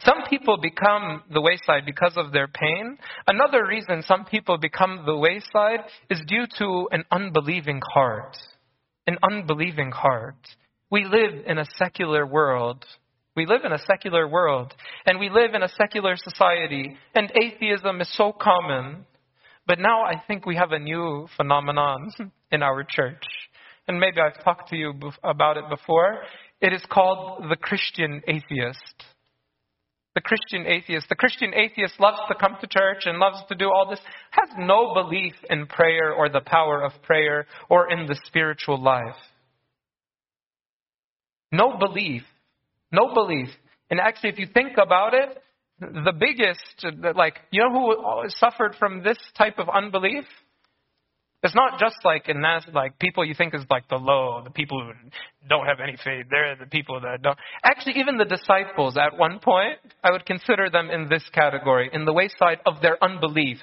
Some 0.00 0.24
people 0.28 0.58
become 0.60 1.22
the 1.32 1.40
wayside 1.40 1.84
because 1.86 2.14
of 2.16 2.32
their 2.32 2.48
pain. 2.48 2.98
Another 3.26 3.66
reason 3.66 4.02
some 4.02 4.24
people 4.24 4.58
become 4.58 5.04
the 5.06 5.16
wayside 5.16 5.80
is 6.10 6.20
due 6.26 6.46
to 6.58 6.88
an 6.90 7.04
unbelieving 7.10 7.80
heart. 7.94 8.36
An 9.06 9.18
unbelieving 9.22 9.90
heart. 9.90 10.36
We 10.90 11.04
live 11.04 11.44
in 11.46 11.58
a 11.58 11.66
secular 11.76 12.26
world. 12.26 12.84
We 13.38 13.46
live 13.46 13.64
in 13.64 13.70
a 13.70 13.78
secular 13.86 14.26
world. 14.26 14.74
And 15.06 15.20
we 15.20 15.30
live 15.30 15.54
in 15.54 15.62
a 15.62 15.68
secular 15.68 16.16
society. 16.16 16.96
And 17.14 17.30
atheism 17.40 18.00
is 18.00 18.12
so 18.16 18.32
common. 18.32 19.06
But 19.64 19.78
now 19.78 20.02
I 20.02 20.20
think 20.26 20.44
we 20.44 20.56
have 20.56 20.72
a 20.72 20.78
new 20.80 21.28
phenomenon 21.36 22.10
in 22.50 22.64
our 22.64 22.82
church. 22.82 23.22
And 23.86 24.00
maybe 24.00 24.16
I've 24.20 24.42
talked 24.42 24.70
to 24.70 24.76
you 24.76 24.92
about 25.22 25.56
it 25.56 25.68
before. 25.70 26.22
It 26.60 26.72
is 26.72 26.82
called 26.90 27.44
the 27.48 27.54
Christian 27.54 28.22
atheist 28.26 29.04
the 30.16 30.22
Christian 30.22 30.66
atheist. 30.66 31.08
The 31.08 31.14
Christian 31.14 31.54
atheist 31.54 32.00
loves 32.00 32.18
to 32.26 32.34
come 32.34 32.56
to 32.60 32.66
church 32.66 33.04
and 33.04 33.20
loves 33.20 33.38
to 33.50 33.54
do 33.54 33.70
all 33.70 33.88
this, 33.88 34.00
has 34.32 34.48
no 34.58 34.92
belief 34.92 35.34
in 35.48 35.66
prayer 35.66 36.12
or 36.12 36.28
the 36.28 36.40
power 36.40 36.82
of 36.82 36.90
prayer 37.04 37.46
or 37.68 37.88
in 37.88 38.06
the 38.06 38.18
spiritual 38.24 38.82
life. 38.82 39.14
No 41.52 41.78
belief. 41.78 42.24
No 42.92 43.12
belief. 43.14 43.48
And 43.90 44.00
actually, 44.00 44.30
if 44.30 44.38
you 44.38 44.46
think 44.52 44.76
about 44.78 45.14
it, 45.14 45.42
the 45.80 46.12
biggest, 46.18 47.16
like, 47.16 47.36
you 47.50 47.62
know 47.62 47.70
who 47.70 48.28
suffered 48.28 48.74
from 48.78 49.02
this 49.02 49.18
type 49.36 49.58
of 49.58 49.68
unbelief? 49.68 50.24
It's 51.44 51.54
not 51.54 51.78
just 51.78 51.96
like 52.04 52.28
in 52.28 52.40
that, 52.42 52.74
like 52.74 52.98
people 52.98 53.24
you 53.24 53.34
think 53.34 53.54
is 53.54 53.62
like 53.70 53.88
the 53.88 53.96
low, 53.96 54.42
the 54.42 54.50
people 54.50 54.82
who 54.82 54.92
don't 55.48 55.66
have 55.66 55.78
any 55.80 55.96
faith. 55.96 56.26
They're 56.28 56.56
the 56.56 56.66
people 56.66 57.00
that 57.00 57.22
don't. 57.22 57.38
Actually, 57.62 58.00
even 58.00 58.18
the 58.18 58.24
disciples 58.24 58.96
at 58.96 59.16
one 59.16 59.38
point, 59.38 59.78
I 60.02 60.10
would 60.10 60.26
consider 60.26 60.68
them 60.68 60.90
in 60.90 61.08
this 61.08 61.22
category, 61.32 61.90
in 61.92 62.04
the 62.04 62.12
wayside 62.12 62.58
of 62.66 62.82
their 62.82 63.02
unbelief. 63.02 63.58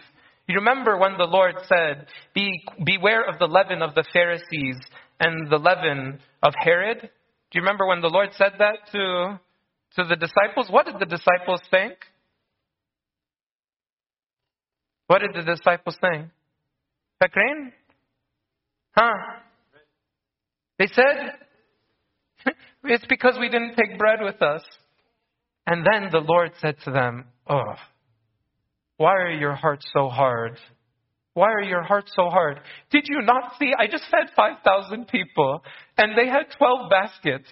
You 0.47 0.55
remember 0.55 0.97
when 0.97 1.17
the 1.17 1.25
Lord 1.25 1.55
said, 1.67 2.07
Be, 2.33 2.63
Beware 2.85 3.27
of 3.27 3.39
the 3.39 3.47
leaven 3.47 3.81
of 3.81 3.93
the 3.93 4.05
Pharisees 4.13 4.77
and 5.19 5.49
the 5.49 5.57
leaven 5.57 6.19
of 6.43 6.53
Herod? 6.57 7.09
You 7.55 7.61
remember 7.61 7.87
when 7.87 8.01
the 8.01 8.09
Lord 8.09 8.31
said 8.33 8.51
that 8.59 8.79
to, 8.91 9.39
to 9.95 10.09
the 10.09 10.17
disciples? 10.17 10.67
What 10.69 10.87
did 10.87 10.95
the 10.99 11.05
disciples 11.05 11.61
think? 11.71 11.93
What 15.07 15.21
did 15.21 15.33
the 15.33 15.55
disciples 15.55 15.97
think? 16.01 16.31
Fakrin? 17.23 17.71
Huh? 18.91 19.13
They 20.77 20.87
said, 20.87 21.31
It's 22.83 23.05
because 23.07 23.37
we 23.39 23.47
didn't 23.47 23.75
take 23.77 23.97
bread 23.97 24.19
with 24.21 24.41
us. 24.41 24.63
And 25.65 25.85
then 25.89 26.09
the 26.11 26.25
Lord 26.27 26.51
said 26.59 26.75
to 26.83 26.91
them, 26.91 27.23
Oh, 27.49 27.75
why 28.97 29.13
are 29.13 29.31
your 29.31 29.55
hearts 29.55 29.85
so 29.95 30.09
hard? 30.09 30.57
Why 31.35 31.51
are 31.51 31.61
your 31.61 31.83
hearts 31.83 32.13
so 32.15 32.29
hard? 32.29 32.61
Did 32.91 33.03
you 33.09 33.21
not 33.21 33.53
see? 33.59 33.73
I 33.77 33.87
just 33.87 34.05
fed 34.09 34.33
5,000 34.37 35.09
people, 35.09 35.61
and 35.97 36.17
they 36.17 36.27
had 36.27 36.45
12 36.57 36.89
baskets 36.89 37.49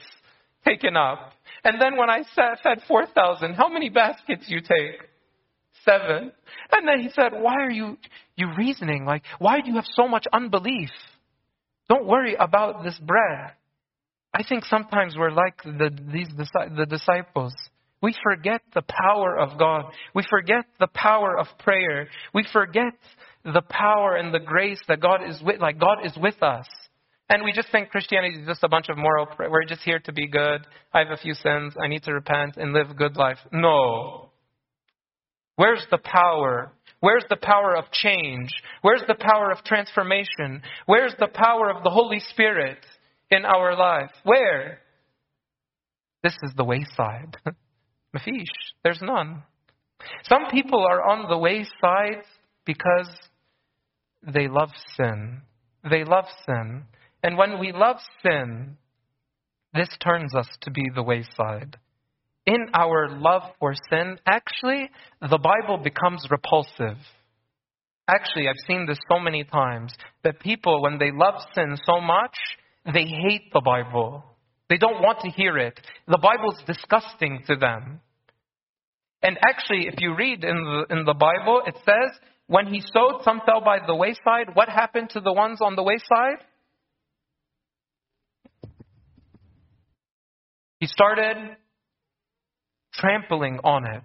taken 0.65 0.95
up. 0.95 1.33
And 1.65 1.81
then 1.81 1.97
when 1.97 2.09
I 2.09 2.23
fed 2.33 2.79
4,000, 2.87 3.55
how 3.55 3.67
many 3.67 3.89
baskets 3.89 4.45
you 4.47 4.61
take? 4.61 5.01
Seven. 5.83 6.31
And 6.71 6.87
then 6.87 7.01
he 7.01 7.09
said, 7.09 7.33
Why 7.33 7.55
are 7.55 7.69
you, 7.69 7.97
you 8.37 8.47
reasoning? 8.57 9.03
Like, 9.03 9.23
why 9.39 9.59
do 9.59 9.67
you 9.67 9.75
have 9.75 9.87
so 9.95 10.07
much 10.07 10.25
unbelief? 10.31 10.89
Don't 11.89 12.07
worry 12.07 12.35
about 12.39 12.85
this 12.85 12.97
bread. 12.99 13.51
I 14.33 14.43
think 14.47 14.63
sometimes 14.63 15.15
we're 15.17 15.31
like 15.31 15.61
the, 15.63 15.89
these, 16.11 16.29
the 16.37 16.85
disciples. 16.89 17.53
We 18.01 18.15
forget 18.23 18.61
the 18.73 18.81
power 18.81 19.37
of 19.37 19.57
God. 19.59 19.85
We 20.15 20.23
forget 20.29 20.65
the 20.79 20.87
power 20.87 21.37
of 21.37 21.47
prayer. 21.59 22.07
We 22.33 22.45
forget 22.51 22.93
the 23.45 23.61
power 23.69 24.15
and 24.15 24.33
the 24.33 24.39
grace 24.39 24.79
that 24.87 25.01
God 25.01 25.21
is 25.27 25.41
with, 25.41 25.59
like 25.59 25.79
God 25.79 26.05
is 26.05 26.13
with 26.17 26.41
us. 26.41 26.65
And 27.29 27.43
we 27.43 27.51
just 27.51 27.71
think 27.71 27.89
Christianity 27.89 28.39
is 28.39 28.47
just 28.47 28.63
a 28.63 28.69
bunch 28.69 28.89
of 28.89 28.97
moral, 28.97 29.27
we're 29.37 29.65
just 29.65 29.81
here 29.81 29.99
to 29.99 30.13
be 30.13 30.27
good. 30.27 30.61
I 30.93 30.99
have 30.99 31.11
a 31.11 31.17
few 31.17 31.33
sins. 31.33 31.73
I 31.81 31.87
need 31.87 32.03
to 32.03 32.13
repent 32.13 32.57
and 32.57 32.73
live 32.73 32.89
a 32.89 32.93
good 32.93 33.15
life. 33.15 33.37
No. 33.51 34.29
Where's 35.55 35.85
the 35.89 35.97
power? 35.97 36.71
Where's 36.99 37.25
the 37.29 37.37
power 37.37 37.75
of 37.75 37.85
change? 37.91 38.49
Where's 38.81 39.03
the 39.07 39.15
power 39.15 39.51
of 39.51 39.63
transformation? 39.63 40.61
Where's 40.85 41.13
the 41.19 41.27
power 41.27 41.69
of 41.69 41.83
the 41.83 41.89
Holy 41.89 42.19
Spirit 42.19 42.79
in 43.29 43.45
our 43.45 43.75
life? 43.77 44.11
Where? 44.23 44.79
This 46.23 46.33
is 46.43 46.53
the 46.55 46.63
wayside. 46.63 47.37
Mafish, 48.15 48.45
there's 48.83 49.01
none. 49.01 49.43
Some 50.23 50.45
people 50.51 50.85
are 50.85 51.09
on 51.09 51.29
the 51.29 51.37
wayside 51.37 52.23
because 52.65 53.09
they 54.25 54.47
love 54.47 54.71
sin. 54.97 55.41
They 55.89 56.03
love 56.03 56.25
sin. 56.45 56.83
And 57.23 57.37
when 57.37 57.59
we 57.59 57.71
love 57.71 57.97
sin, 58.21 58.77
this 59.73 59.89
turns 60.01 60.35
us 60.35 60.47
to 60.61 60.71
be 60.71 60.83
the 60.93 61.03
wayside 61.03 61.77
in 62.45 62.67
our 62.73 63.09
love 63.09 63.43
for 63.59 63.73
sin, 63.89 64.17
actually, 64.25 64.89
the 65.21 65.37
Bible 65.37 65.77
becomes 65.77 66.27
repulsive. 66.29 66.97
Actually, 68.07 68.49
I've 68.49 68.55
seen 68.67 68.85
this 68.85 68.99
so 69.09 69.19
many 69.19 69.45
times 69.45 69.93
that 70.23 70.39
people, 70.39 70.81
when 70.81 70.97
they 70.97 71.11
love 71.11 71.35
sin 71.55 71.77
so 71.85 72.01
much, 72.01 72.35
they 72.85 73.05
hate 73.05 73.53
the 73.53 73.61
Bible. 73.61 74.25
They 74.69 74.77
don't 74.77 75.01
want 75.01 75.19
to 75.21 75.29
hear 75.29 75.57
it. 75.57 75.79
The 76.07 76.17
Bible's 76.17 76.61
disgusting 76.67 77.43
to 77.47 77.55
them. 77.55 78.01
And 79.21 79.37
actually, 79.47 79.87
if 79.87 79.95
you 79.99 80.15
read 80.15 80.43
in 80.43 80.63
the, 80.63 80.85
in 80.89 81.05
the 81.05 81.13
Bible, 81.13 81.61
it 81.65 81.75
says, 81.85 82.19
when 82.47 82.67
he 82.67 82.81
sowed, 82.81 83.21
some 83.23 83.41
fell 83.45 83.61
by 83.61 83.79
the 83.85 83.95
wayside. 83.95 84.53
What 84.53 84.69
happened 84.69 85.11
to 85.11 85.21
the 85.21 85.33
ones 85.33 85.59
on 85.61 85.75
the 85.75 85.83
wayside? 85.83 86.43
He 90.79 90.87
started 90.87 91.55
trampling 92.93 93.59
on 93.63 93.85
it. 93.85 94.03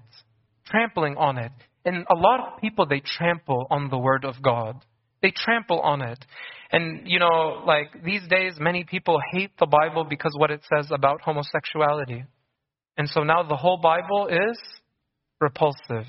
Trampling 0.66 1.16
on 1.16 1.38
it. 1.38 1.52
And 1.84 2.06
a 2.10 2.14
lot 2.14 2.40
of 2.40 2.60
people, 2.60 2.86
they 2.86 3.00
trample 3.00 3.66
on 3.70 3.90
the 3.90 3.98
Word 3.98 4.24
of 4.24 4.40
God. 4.42 4.84
They 5.20 5.32
trample 5.34 5.80
on 5.80 6.02
it. 6.02 6.24
And, 6.70 7.08
you 7.08 7.18
know, 7.18 7.62
like 7.66 8.04
these 8.04 8.22
days, 8.28 8.54
many 8.60 8.84
people 8.84 9.18
hate 9.32 9.50
the 9.58 9.66
Bible 9.66 10.04
because 10.04 10.32
what 10.36 10.50
it 10.50 10.60
says 10.72 10.90
about 10.92 11.22
homosexuality. 11.22 12.24
And 12.96 13.08
so 13.08 13.22
now 13.22 13.42
the 13.42 13.56
whole 13.56 13.78
Bible 13.78 14.28
is 14.28 14.58
repulsive. 15.40 16.06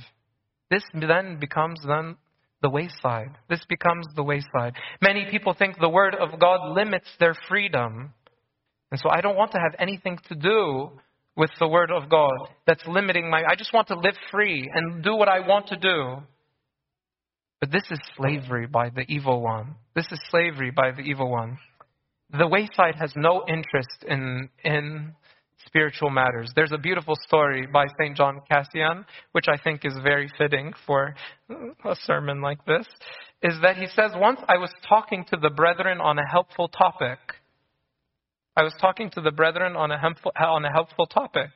This 0.70 0.84
then 0.94 1.38
becomes 1.40 1.80
then 1.86 2.18
the 2.62 2.70
wayside. 2.70 3.38
This 3.50 3.64
becomes 3.68 4.06
the 4.16 4.24
wayside. 4.24 4.74
Many 5.02 5.28
people 5.32 5.54
think 5.54 5.80
the 5.80 5.90
Word 5.90 6.16
of 6.16 6.40
God 6.40 6.74
limits 6.74 7.08
their 7.20 7.36
freedom. 7.48 8.14
And 8.92 9.00
so 9.00 9.10
I 9.10 9.22
don't 9.22 9.36
want 9.38 9.52
to 9.52 9.60
have 9.60 9.76
anything 9.80 10.18
to 10.28 10.36
do 10.36 10.92
with 11.36 11.52
the 11.60 11.68
Word 11.68 11.92
of 11.92 12.10
God 12.10 12.50
that's 12.68 12.86
limiting 12.86 13.30
my. 13.30 13.44
I 13.48 13.56
just 13.56 13.74
want 13.74 13.88
to 13.88 13.96
live 13.96 14.16
free 14.30 14.70
and 14.74 15.04
do 15.04 15.16
what 15.16 15.30
I 15.30 15.40
want 15.48 15.68
to 15.68 15.78
do. 15.78 16.18
But 17.62 17.72
this 17.72 17.84
is 17.92 18.00
slavery 18.18 18.68
by 18.68 18.90
the 18.90 19.06
evil 19.08 19.42
one. 19.42 19.76
This 19.96 20.08
is 20.12 20.20
slavery 20.30 20.72
by 20.72 20.92
the 20.92 21.02
evil 21.02 21.30
one. 21.30 21.58
The 22.32 22.48
wayside 22.48 22.96
has 23.00 23.12
no 23.16 23.44
interest 23.48 24.06
in, 24.08 24.50
in 24.64 25.14
spiritual 25.66 26.10
matters. 26.10 26.52
There's 26.56 26.72
a 26.72 26.78
beautiful 26.78 27.16
story 27.28 27.68
by 27.72 27.86
St. 28.00 28.16
John 28.16 28.42
Cassian, 28.50 29.06
which 29.34 29.48
I 29.48 29.58
think 29.58 29.82
is 29.84 29.94
very 30.04 30.30
fitting 30.38 30.74
for 30.86 31.16
a 31.86 31.96
sermon 32.06 32.42
like 32.42 32.64
this. 32.66 32.88
is 33.42 33.60
that 33.62 33.78
he 33.78 33.88
says, 33.88 34.12
Once 34.16 34.40
I 34.48 34.58
was 34.58 34.72
talking 34.88 35.26
to 35.32 35.38
the 35.38 35.50
brethren 35.50 36.00
on 36.02 36.18
a 36.18 36.28
helpful 36.30 36.68
topic. 36.68 37.20
I 38.56 38.64
was 38.64 38.74
talking 38.82 39.10
to 39.12 39.22
the 39.22 39.32
brethren 39.32 39.76
on 39.76 39.92
a 39.92 39.98
helpful, 39.98 40.32
on 40.38 40.66
a 40.66 40.72
helpful 40.72 41.08
topic. 41.08 41.50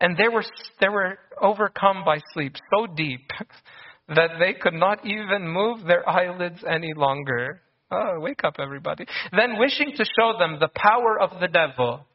And 0.00 0.16
they 0.16 0.28
were, 0.28 0.44
they 0.80 0.88
were 0.88 1.18
overcome 1.40 2.04
by 2.04 2.18
sleep 2.32 2.54
so 2.72 2.86
deep 2.86 3.30
that 4.08 4.30
they 4.38 4.54
could 4.54 4.74
not 4.74 5.04
even 5.06 5.48
move 5.48 5.84
their 5.84 6.08
eyelids 6.08 6.64
any 6.68 6.92
longer. 6.94 7.62
Oh, 7.90 8.20
wake 8.20 8.44
up, 8.44 8.56
everybody. 8.58 9.06
Then, 9.32 9.58
wishing 9.58 9.92
to 9.96 10.04
show 10.18 10.34
them 10.38 10.58
the 10.60 10.68
power 10.74 11.18
of 11.20 11.40
the 11.40 11.48
devil, 11.48 12.06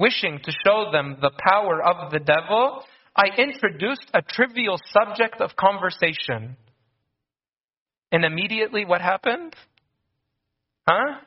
wishing 0.00 0.40
to 0.42 0.52
show 0.66 0.90
them 0.90 1.18
the 1.20 1.30
power 1.46 1.82
of 1.82 2.10
the 2.10 2.18
devil, 2.18 2.82
I 3.14 3.26
introduced 3.36 4.10
a 4.14 4.22
trivial 4.22 4.78
subject 4.92 5.40
of 5.40 5.54
conversation. 5.56 6.56
And 8.10 8.24
immediately 8.24 8.84
what 8.86 9.02
happened? 9.02 9.54
Huh? 10.88 11.18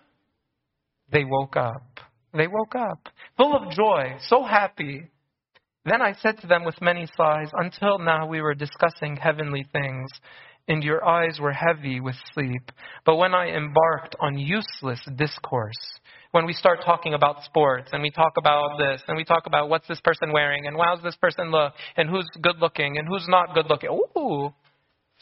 They 1.11 1.23
woke 1.23 1.55
up. 1.55 1.99
They 2.35 2.47
woke 2.47 2.73
up, 2.73 3.09
full 3.37 3.55
of 3.55 3.71
joy, 3.73 4.17
so 4.27 4.43
happy. 4.43 5.03
Then 5.85 6.01
I 6.01 6.13
said 6.13 6.39
to 6.39 6.47
them 6.47 6.63
with 6.65 6.81
many 6.81 7.07
sighs, 7.15 7.49
Until 7.53 7.99
now 7.99 8.25
we 8.25 8.41
were 8.41 8.55
discussing 8.55 9.17
heavenly 9.17 9.67
things, 9.71 10.09
and 10.67 10.83
your 10.83 11.05
eyes 11.07 11.39
were 11.39 11.51
heavy 11.51 11.99
with 11.99 12.15
sleep. 12.33 12.71
But 13.05 13.17
when 13.17 13.35
I 13.35 13.49
embarked 13.49 14.15
on 14.19 14.37
useless 14.37 15.01
discourse, 15.15 15.99
when 16.33 16.45
we 16.45 16.53
start 16.53 16.79
talking 16.83 17.13
about 17.13 17.43
sports, 17.43 17.89
and 17.93 18.01
we 18.01 18.11
talk 18.11 18.33
about 18.37 18.77
this, 18.77 19.01
and 19.07 19.15
we 19.15 19.23
talk 19.23 19.43
about 19.45 19.69
what's 19.69 19.87
this 19.87 20.01
person 20.01 20.33
wearing, 20.33 20.65
and 20.67 20.75
how's 20.83 21.01
this 21.01 21.15
person 21.15 21.51
look, 21.51 21.73
and 21.95 22.09
who's 22.09 22.27
good 22.41 22.57
looking, 22.59 22.97
and 22.97 23.07
who's 23.07 23.25
not 23.27 23.53
good 23.55 23.67
looking, 23.69 23.89
ooh, 23.89 24.51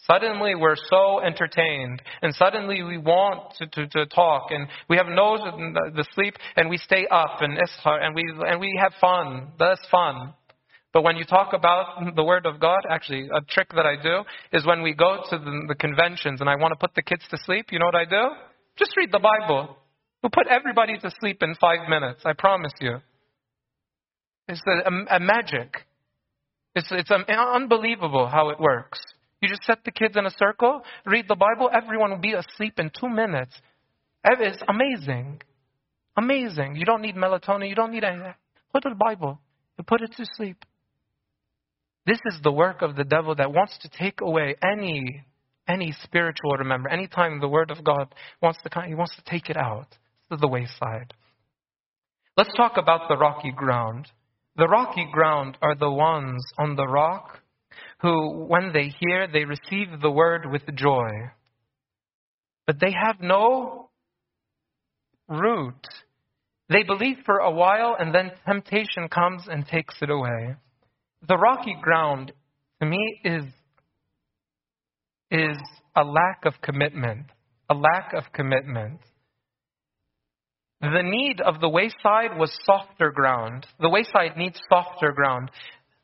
Suddenly 0.08 0.56
we're 0.56 0.78
so 0.90 1.20
entertained, 1.20 2.02
and 2.24 2.34
suddenly 2.34 2.82
we 2.82 2.98
want 2.98 3.54
to, 3.60 3.68
to, 3.68 3.88
to 3.88 4.06
talk, 4.08 4.48
and 4.50 4.68
we 4.90 4.98
have 4.98 5.06
no 5.08 5.38
the 5.38 6.06
sleep, 6.16 6.34
and 6.56 6.70
we 6.70 6.78
stay 6.78 7.06
up 7.12 7.38
and 7.42 7.56
and 7.86 8.16
we 8.16 8.24
and 8.48 8.60
we 8.60 8.76
have 8.82 8.94
fun. 9.00 9.50
That's 9.60 9.82
fun. 9.92 10.34
But 10.92 11.04
when 11.04 11.18
you 11.18 11.24
talk 11.24 11.54
about 11.54 12.16
the 12.16 12.24
Word 12.24 12.48
of 12.48 12.60
God, 12.60 12.80
actually, 12.90 13.30
a 13.34 13.42
trick 13.48 13.70
that 13.76 13.86
I 13.86 14.02
do 14.02 14.24
is 14.52 14.66
when 14.66 14.82
we 14.82 14.94
go 14.94 15.24
to 15.30 15.38
the, 15.38 15.66
the 15.68 15.76
conventions 15.76 16.42
and 16.42 16.50
I 16.50 16.56
want 16.56 16.72
to 16.72 16.76
put 16.76 16.96
the 16.96 17.04
kids 17.04 17.24
to 17.30 17.38
sleep, 17.46 17.68
you 17.72 17.78
know 17.78 17.86
what 17.86 17.96
I 17.96 18.06
do? 18.06 18.36
Just 18.78 18.98
read 18.98 19.12
the 19.12 19.20
Bible. 19.20 19.78
We'll 20.22 20.30
put 20.32 20.48
everybody 20.48 20.98
to 21.00 21.12
sleep 21.20 21.42
in 21.42 21.56
five 21.56 21.90
minutes. 21.90 22.22
I 22.26 22.34
promise 22.34 22.74
you. 22.80 22.98
It's 24.48 24.62
a, 24.68 24.90
a, 24.90 25.18
a 25.18 25.20
magic. 25.20 25.86
It's, 26.76 26.88
it's 26.92 27.12
um, 27.12 27.26
unbelievable 27.28 28.28
how 28.28 28.50
it 28.50 28.60
works. 28.60 29.00
You 29.42 29.50
just 29.50 29.64
set 29.64 29.84
the 29.84 29.92
kids 29.92 30.16
in 30.16 30.26
a 30.26 30.32
circle, 30.32 30.84
read 31.06 31.28
the 31.28 31.36
Bible, 31.36 31.70
everyone 31.74 32.12
will 32.12 32.20
be 32.20 32.34
asleep 32.34 32.78
in 32.78 32.92
two 32.92 33.10
minutes. 33.10 33.54
It's 34.24 34.62
amazing. 34.68 35.42
Amazing. 36.16 36.76
You 36.76 36.86
don't 36.86 37.02
need 37.02 37.16
melatonin, 37.16 37.68
you 37.68 37.76
don't 37.76 37.92
need 37.92 38.04
anything. 38.04 38.36
Put 38.72 38.84
the 38.84 38.96
Bible 38.96 39.40
and 39.78 39.88
put 39.88 40.02
it 40.02 40.14
to 40.18 40.26
sleep. 40.36 40.64
This 42.06 42.20
is 42.26 42.40
the 42.44 42.52
work 42.52 42.82
of 42.82 42.96
the 42.96 43.04
devil 43.04 43.36
that 43.36 43.52
wants 43.52 43.78
to 43.80 43.90
take 43.90 44.22
away 44.22 44.56
any 44.64 45.26
any 45.68 45.94
spiritual 46.04 46.58
remember. 46.58 46.90
Anytime 46.90 47.40
the 47.40 47.48
word 47.48 47.72
of 47.72 47.84
God 47.84 48.14
wants 48.42 48.60
to 48.64 48.82
he 48.82 48.96
wants 48.96 49.16
to 49.16 49.22
take 49.24 49.50
it 49.50 49.58
out 49.58 49.88
to 50.32 50.38
the 50.38 50.48
wayside. 50.48 51.14
Let's 52.38 52.54
talk 52.56 52.78
about 52.78 53.10
the 53.10 53.18
rocky 53.18 53.52
ground. 53.52 54.08
The 54.56 54.68
rocky 54.68 55.08
ground 55.12 55.58
are 55.62 55.76
the 55.76 55.92
ones 55.92 56.42
on 56.58 56.76
the 56.76 56.88
rock 56.88 57.40
who, 58.02 58.46
when 58.48 58.72
they 58.74 58.94
hear, 59.00 59.28
they 59.28 59.46
receive 59.46 60.02
the 60.02 60.12
word 60.12 60.50
with 60.50 60.64
joy. 60.76 61.10
But 62.66 62.80
they 62.80 62.92
have 62.92 63.18
no 63.20 63.90
root. 65.28 65.86
They 66.70 66.84
believe 66.84 67.18
for 67.26 67.38
a 67.38 67.52
while 67.52 67.96
and 68.00 68.16
then 68.16 68.32
temptation 68.46 69.10
comes 69.10 69.44
and 69.50 69.68
takes 69.68 69.96
it 70.02 70.10
away. 70.10 70.56
The 71.28 71.38
rocky 71.38 71.76
ground, 71.82 72.32
to 72.82 72.88
me, 72.88 73.20
is, 73.24 73.44
is 75.30 75.58
a 75.96 76.04
lack 76.04 76.46
of 76.46 76.54
commitment. 76.62 77.28
A 77.70 77.74
lack 77.74 78.14
of 78.14 78.32
commitment. 78.34 79.00
The 80.82 81.04
need 81.04 81.42
of 81.42 81.62
the 81.62 81.70
wayside 81.70 82.38
was 82.38 82.52
softer 82.66 83.12
ground. 83.12 83.68
The 83.80 83.90
wayside 83.90 84.36
needs 84.36 84.60
softer 84.68 85.12
ground. 85.12 85.52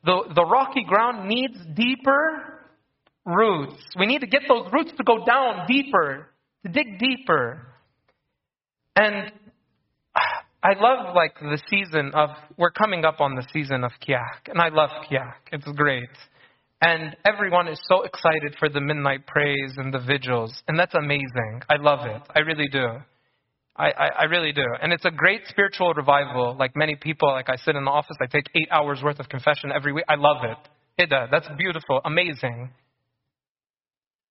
The, 0.04 0.22
the 0.34 0.44
rocky 0.44 0.84
ground 0.86 1.28
needs 1.28 1.58
deeper 1.74 2.64
roots. 3.24 3.82
We 3.98 4.06
need 4.06 4.20
to 4.20 4.28
get 4.28 4.42
those 4.48 4.68
roots 4.72 4.92
to 4.96 5.04
go 5.04 5.24
down 5.24 5.66
deeper, 5.66 6.28
to 6.64 6.72
dig 6.72 6.98
deeper. 6.98 7.66
And 8.94 9.32
I 10.62 10.74
love 10.78 11.14
like 11.14 11.34
the 11.40 11.60
season 11.68 12.12
of, 12.14 12.30
we're 12.56 12.70
coming 12.70 13.04
up 13.04 13.20
on 13.20 13.34
the 13.34 13.46
season 13.52 13.84
of 13.84 13.92
Kiahk, 14.06 14.48
and 14.48 14.60
I 14.60 14.68
love 14.68 14.90
Kiahk. 15.10 15.34
It's 15.52 15.70
great. 15.72 16.08
And 16.80 17.16
everyone 17.24 17.66
is 17.66 17.80
so 17.88 18.02
excited 18.02 18.56
for 18.58 18.68
the 18.68 18.80
midnight 18.80 19.26
praise 19.26 19.74
and 19.76 19.92
the 19.92 19.98
vigils, 19.98 20.62
and 20.68 20.78
that's 20.78 20.94
amazing. 20.94 21.62
I 21.68 21.76
love 21.80 22.06
it. 22.06 22.22
I 22.34 22.40
really 22.40 22.68
do. 22.70 22.86
I, 23.78 23.90
I, 23.90 24.08
I 24.20 24.24
really 24.24 24.52
do. 24.52 24.64
And 24.82 24.92
it's 24.92 25.04
a 25.04 25.10
great 25.10 25.42
spiritual 25.48 25.94
revival. 25.94 26.56
Like 26.58 26.72
many 26.74 26.96
people, 26.96 27.28
like 27.30 27.48
I 27.48 27.56
sit 27.56 27.76
in 27.76 27.84
the 27.84 27.90
office, 27.90 28.16
I 28.20 28.26
take 28.26 28.46
eight 28.54 28.68
hours 28.70 29.00
worth 29.02 29.20
of 29.20 29.28
confession 29.28 29.70
every 29.74 29.92
week. 29.92 30.04
I 30.08 30.16
love 30.16 30.38
it. 30.44 31.02
Ida, 31.02 31.28
that's 31.30 31.48
beautiful, 31.56 32.00
amazing. 32.04 32.70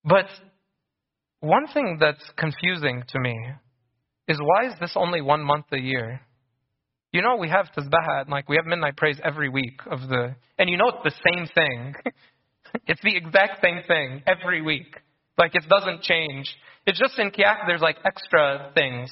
But 0.04 0.26
one 1.40 1.68
thing 1.74 1.98
that's 2.00 2.24
confusing 2.38 3.04
to 3.10 3.20
me 3.20 3.38
is 4.28 4.38
why 4.42 4.68
is 4.68 4.74
this 4.82 4.92
only 4.96 5.22
one 5.22 5.44
month 5.44 5.66
a 5.72 5.80
year? 5.80 6.20
You 7.14 7.22
know, 7.22 7.38
we 7.38 7.48
have 7.48 7.68
tasbahat, 7.78 8.28
like 8.28 8.50
we 8.50 8.58
have 8.58 8.66
midnight 8.66 8.98
praise 8.98 9.18
every 9.24 9.48
week 9.48 9.80
of 9.90 10.02
the, 10.10 10.36
and 10.60 10.70
you 10.70 10.78
know 10.78 10.90
it's 10.90 11.16
the 11.16 11.32
same 11.32 11.48
thing. 11.56 11.96
it's 12.88 13.02
the 13.02 13.16
exact 13.16 13.64
same 13.64 13.80
thing 13.88 14.24
every 14.28 14.62
week. 14.62 14.94
Like 15.38 15.56
it 15.56 15.64
doesn't 15.70 16.02
change. 16.02 16.54
It's 16.86 17.00
just 17.00 17.18
in 17.18 17.32
Kiahk 17.32 17.66
there's 17.66 17.82
like 17.82 17.98
extra 18.06 18.72
things. 18.74 19.10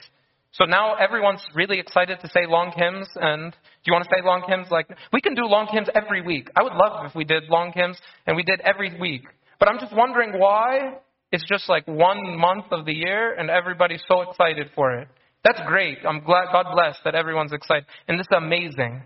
So 0.58 0.64
now 0.64 0.96
everyone's 0.96 1.44
really 1.54 1.80
excited 1.80 2.20
to 2.22 2.30
say 2.30 2.48
long 2.48 2.72
hymns. 2.76 3.08
And 3.16 3.52
do 3.52 3.84
you 3.86 3.94
want 3.94 4.06
to 4.06 4.10
say 4.10 4.26
long 4.26 4.44
hymns? 4.48 4.68
Like 4.72 4.88
we 5.12 5.20
can 5.20 5.36
do 5.36 5.44
long 5.44 5.68
hymns 5.70 5.90
every 5.94 6.22
week. 6.22 6.50
I 6.56 6.64
would 6.64 6.74
love 6.74 7.06
if 7.06 7.14
we 7.14 7.26
did 7.26 7.44
long 7.50 7.74
hymns 7.76 7.98
and 8.26 8.38
we 8.38 8.44
did 8.44 8.62
every 8.62 8.98
week. 8.98 9.24
But 9.60 9.68
I'm 9.68 9.80
just 9.80 9.94
wondering 9.94 10.40
why 10.40 11.00
it's 11.34 11.44
just 11.50 11.68
like 11.68 11.86
one 11.88 12.40
month 12.40 12.66
of 12.72 12.86
the 12.86 12.94
year 12.94 13.34
and 13.34 13.50
everybody's 13.50 14.04
so 14.08 14.22
excited 14.22 14.68
for 14.76 14.98
it. 14.98 15.10
That's 15.44 15.60
great. 15.68 15.98
I'm 16.08 16.24
glad, 16.24 16.48
God 16.54 16.68
bless 16.74 16.96
that 17.04 17.16
everyone's 17.16 17.52
excited. 17.52 17.86
And 18.08 18.18
this 18.18 18.26
is 18.32 18.38
amazing. 18.38 19.04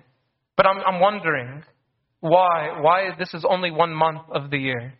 But 0.56 0.68
I'm, 0.68 0.78
I'm 0.86 1.02
wondering 1.02 1.64
why, 2.20 2.80
why 2.80 3.10
this 3.18 3.34
is 3.34 3.44
only 3.50 3.72
one 3.72 3.94
month 3.94 4.22
of 4.32 4.52
the 4.52 4.58
year. 4.58 4.94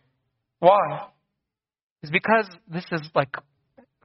Why? 0.58 1.06
It's 2.02 2.10
because 2.10 2.48
this 2.66 2.84
is 2.90 3.02
like 3.14 3.36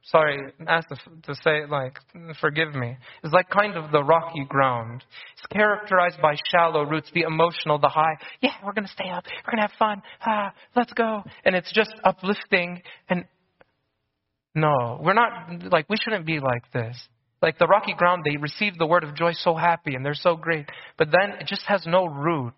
sorry, 0.06 0.54
asked 0.68 0.88
to 1.24 1.36
say 1.44 1.66
like, 1.70 1.98
forgive 2.40 2.74
me, 2.74 2.98
is 3.24 3.32
like 3.32 3.50
kind 3.50 3.76
of 3.76 3.92
the 3.92 4.04
rocky 4.04 4.46
ground. 4.48 5.04
It's 5.38 5.46
characterized 5.48 6.22
by 6.22 6.36
shallow 6.52 6.84
roots, 6.84 7.10
the 7.14 7.22
emotional, 7.22 7.80
the 7.80 7.90
high. 7.90 8.16
Yeah, 8.42 8.52
we're 8.64 8.74
going 8.74 8.86
to 8.86 8.92
stay 8.92 9.10
up. 9.10 9.26
We're 9.46 9.52
going 9.52 9.68
to 9.68 9.70
have 9.70 9.78
fun. 9.78 10.02
Ah, 10.26 10.54
let's 10.76 10.94
go. 10.94 11.24
And 11.44 11.56
it's 11.56 11.72
just 11.74 11.94
uplifting. 12.04 12.82
And 13.10 13.26
no, 14.54 15.00
we're 15.02 15.14
not, 15.14 15.72
like, 15.72 15.90
we 15.90 15.98
shouldn't 15.98 16.26
be 16.26 16.40
like 16.40 16.72
this. 16.72 16.98
Like 17.42 17.58
the 17.60 17.68
rocky 17.68 17.94
ground, 17.94 18.24
they 18.26 18.38
receive 18.38 18.78
the 18.78 18.88
word 18.88 19.04
of 19.04 19.16
joy 19.16 19.34
so 19.34 19.56
happy 19.56 19.96
and 19.96 20.06
they're 20.06 20.14
so 20.14 20.36
great. 20.36 20.66
But 20.98 21.10
then 21.12 21.38
it 21.40 21.48
just 21.48 21.64
has 21.68 21.86
no 21.86 22.06
root. 22.06 22.56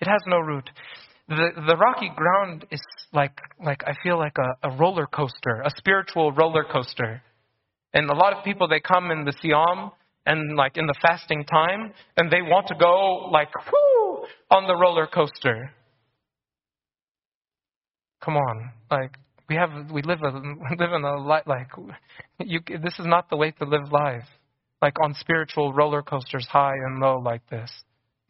It 0.00 0.06
has 0.06 0.20
no 0.26 0.38
root 0.38 0.70
the, 1.30 1.50
the 1.64 1.76
rocky 1.76 2.10
ground 2.14 2.66
is 2.70 2.80
like, 3.12 3.38
like 3.64 3.82
I 3.86 3.94
feel 4.02 4.18
like 4.18 4.36
a, 4.38 4.68
a 4.70 4.76
roller 4.76 5.06
coaster, 5.06 5.62
a 5.64 5.70
spiritual 5.76 6.32
roller 6.32 6.64
coaster. 6.64 7.22
And 7.92 8.08
a 8.08 8.14
lot 8.14 8.32
of 8.32 8.44
people, 8.44 8.68
they 8.68 8.80
come 8.80 9.10
in 9.10 9.24
the 9.24 9.32
Siam 9.42 9.90
and 10.26 10.56
like 10.56 10.76
in 10.76 10.86
the 10.86 10.94
fasting 11.02 11.44
time, 11.44 11.92
and 12.16 12.30
they 12.30 12.42
want 12.42 12.68
to 12.68 12.74
go 12.74 13.28
like, 13.32 13.48
whoo, 13.54 14.26
on 14.50 14.66
the 14.66 14.76
roller 14.76 15.06
coaster. 15.06 15.70
Come 18.22 18.36
on, 18.36 18.70
like 18.90 19.16
we 19.48 19.56
have, 19.56 19.90
we 19.90 20.02
live 20.02 20.20
a, 20.22 20.28
live 20.78 20.92
in 20.92 21.02
a 21.02 21.16
life 21.18 21.44
like, 21.46 21.68
you, 22.38 22.60
this 22.82 22.94
is 22.98 23.06
not 23.06 23.30
the 23.30 23.36
way 23.36 23.50
to 23.50 23.64
live 23.64 23.90
life. 23.90 24.26
Like 24.80 24.94
on 25.02 25.14
spiritual 25.14 25.72
roller 25.74 26.02
coasters, 26.02 26.46
high 26.50 26.74
and 26.74 27.00
low 27.00 27.18
like 27.18 27.46
this. 27.50 27.70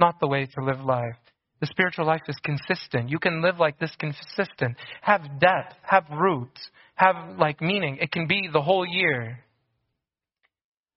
Not 0.01 0.19
the 0.21 0.27
way 0.27 0.47
to 0.47 0.65
live 0.65 0.81
life. 0.81 1.17
The 1.61 1.67
spiritual 1.67 2.07
life 2.07 2.23
is 2.27 2.37
consistent. 2.43 3.11
You 3.11 3.19
can 3.19 3.43
live 3.43 3.59
like 3.59 3.79
this 3.79 3.95
consistent. 3.99 4.77
Have 5.03 5.23
depth, 5.39 5.75
have 5.83 6.05
roots, 6.11 6.61
have 6.95 7.39
like 7.39 7.61
meaning. 7.61 7.99
It 8.01 8.11
can 8.11 8.27
be 8.27 8.49
the 8.51 8.63
whole 8.63 8.87
year. 8.87 9.41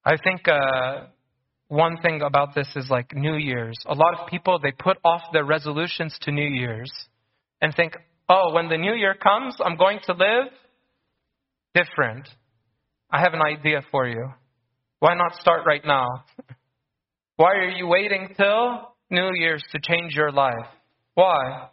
I 0.06 0.16
think 0.24 0.48
uh, 0.48 1.08
one 1.68 1.98
thing 2.02 2.22
about 2.22 2.56
this 2.56 2.68
is 2.76 2.90
like 2.90 3.14
New 3.14 3.36
Year's. 3.36 3.78
A 3.88 3.94
lot 3.94 4.20
of 4.20 4.28
people 4.28 4.60
they 4.60 4.72
put 4.72 4.98
off 5.04 5.22
their 5.34 5.44
resolutions 5.44 6.18
to 6.22 6.32
New 6.32 6.48
Year's 6.48 6.92
and 7.62 7.74
think, 7.76 7.98
oh, 8.30 8.54
when 8.54 8.70
the 8.70 8.78
New 8.78 8.94
Year 8.94 9.16
comes, 9.16 9.56
I'm 9.64 9.76
going 9.76 10.00
to 10.06 10.14
live 10.14 10.52
different, 11.74 12.28
I 13.12 13.20
have 13.20 13.34
an 13.34 13.42
idea 13.42 13.82
for 13.92 14.08
you. 14.08 14.32
Why 15.00 15.16
not 15.16 15.40
start 15.40 15.64
right 15.66 15.84
now? 15.86 16.08
Why 17.36 17.56
are 17.56 17.70
you 17.70 17.88
waiting 17.88 18.34
till 18.38 18.93
New 19.10 19.32
Year's 19.36 19.64
to 19.72 19.80
change 19.82 20.14
your 20.14 20.32
life? 20.32 20.68
Why? 21.16 21.70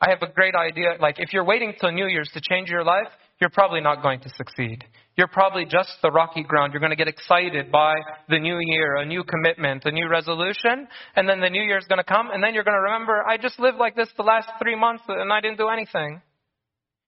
I 0.00 0.10
have 0.10 0.22
a 0.22 0.32
great 0.32 0.54
idea. 0.54 0.94
Like, 0.98 1.16
if 1.18 1.32
you're 1.32 1.44
waiting 1.44 1.74
till 1.78 1.92
New 1.92 2.06
Year's 2.06 2.30
to 2.34 2.40
change 2.40 2.70
your 2.70 2.84
life, 2.84 3.08
you're 3.40 3.50
probably 3.50 3.80
not 3.80 4.02
going 4.02 4.20
to 4.20 4.28
succeed. 4.36 4.84
You're 5.16 5.28
probably 5.28 5.64
just 5.64 5.90
the 6.02 6.10
rocky 6.10 6.42
ground. 6.42 6.72
You're 6.72 6.80
going 6.80 6.90
to 6.90 6.96
get 6.96 7.08
excited 7.08 7.72
by 7.72 7.94
the 8.28 8.38
new 8.38 8.58
year, 8.60 8.96
a 8.96 9.04
new 9.04 9.24
commitment, 9.24 9.84
a 9.84 9.90
new 9.90 10.08
resolution, 10.08 10.88
and 11.16 11.28
then 11.28 11.40
the 11.40 11.50
new 11.50 11.62
year 11.62 11.78
is 11.78 11.86
going 11.86 11.98
to 11.98 12.04
come, 12.04 12.30
and 12.30 12.42
then 12.42 12.54
you're 12.54 12.64
going 12.64 12.76
to 12.76 12.82
remember, 12.82 13.22
I 13.26 13.36
just 13.36 13.58
lived 13.58 13.78
like 13.78 13.96
this 13.96 14.08
the 14.16 14.22
last 14.22 14.48
three 14.62 14.76
months 14.76 15.04
and 15.08 15.32
I 15.32 15.40
didn't 15.40 15.58
do 15.58 15.68
anything. 15.68 16.20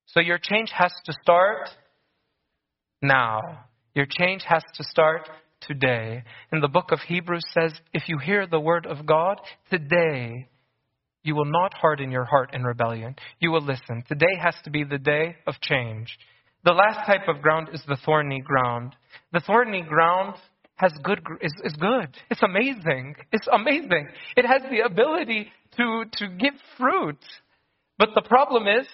So 0.07 0.21
your 0.21 0.39
change 0.39 0.71
has 0.77 0.93
to 1.05 1.13
start 1.23 1.69
now. 3.01 3.41
Your 3.95 4.07
change 4.07 4.43
has 4.47 4.63
to 4.75 4.85
start 4.85 5.29
today. 5.67 6.23
And 6.51 6.63
the 6.63 6.69
book 6.69 6.91
of 6.91 7.01
Hebrews 7.01 7.45
says, 7.53 7.73
if 7.93 8.09
you 8.09 8.19
hear 8.19 8.47
the 8.47 8.61
word 8.61 8.87
of 8.87 9.07
God 9.07 9.41
today, 9.71 10.49
you 11.23 11.35
will 11.35 11.47
not 11.47 11.75
harden 11.75 12.11
your 12.11 12.25
heart 12.25 12.51
in 12.53 12.65
rebellion. 12.65 13.15
You 13.41 13.53
will 13.53 13.63
listen. 13.63 14.03
Today 14.09 14.35
has 14.41 14.55
to 14.65 14.71
be 14.71 14.85
the 14.85 14.99
day 14.99 15.37
of 15.47 15.55
change. 15.61 16.19
The 16.65 16.73
last 16.73 17.07
type 17.07 17.29
of 17.29 17.43
ground 17.43 17.69
is 17.73 17.83
the 17.87 17.97
thorny 18.05 18.41
ground. 18.41 18.95
The 19.33 19.41
thorny 19.41 19.83
ground 19.83 20.35
has 20.77 20.93
good 21.03 21.21
is, 21.41 21.53
is 21.65 21.75
good. 21.75 22.09
It's 22.31 22.43
amazing. 22.43 23.15
It's 23.33 23.47
amazing. 23.53 24.09
It 24.37 24.45
has 24.47 24.63
the 24.71 24.81
ability 24.81 25.51
to 25.77 26.05
to 26.15 26.29
give 26.29 26.55
fruit. 26.79 27.19
But 27.99 28.11
the 28.15 28.23
problem 28.23 28.67
is 28.67 28.87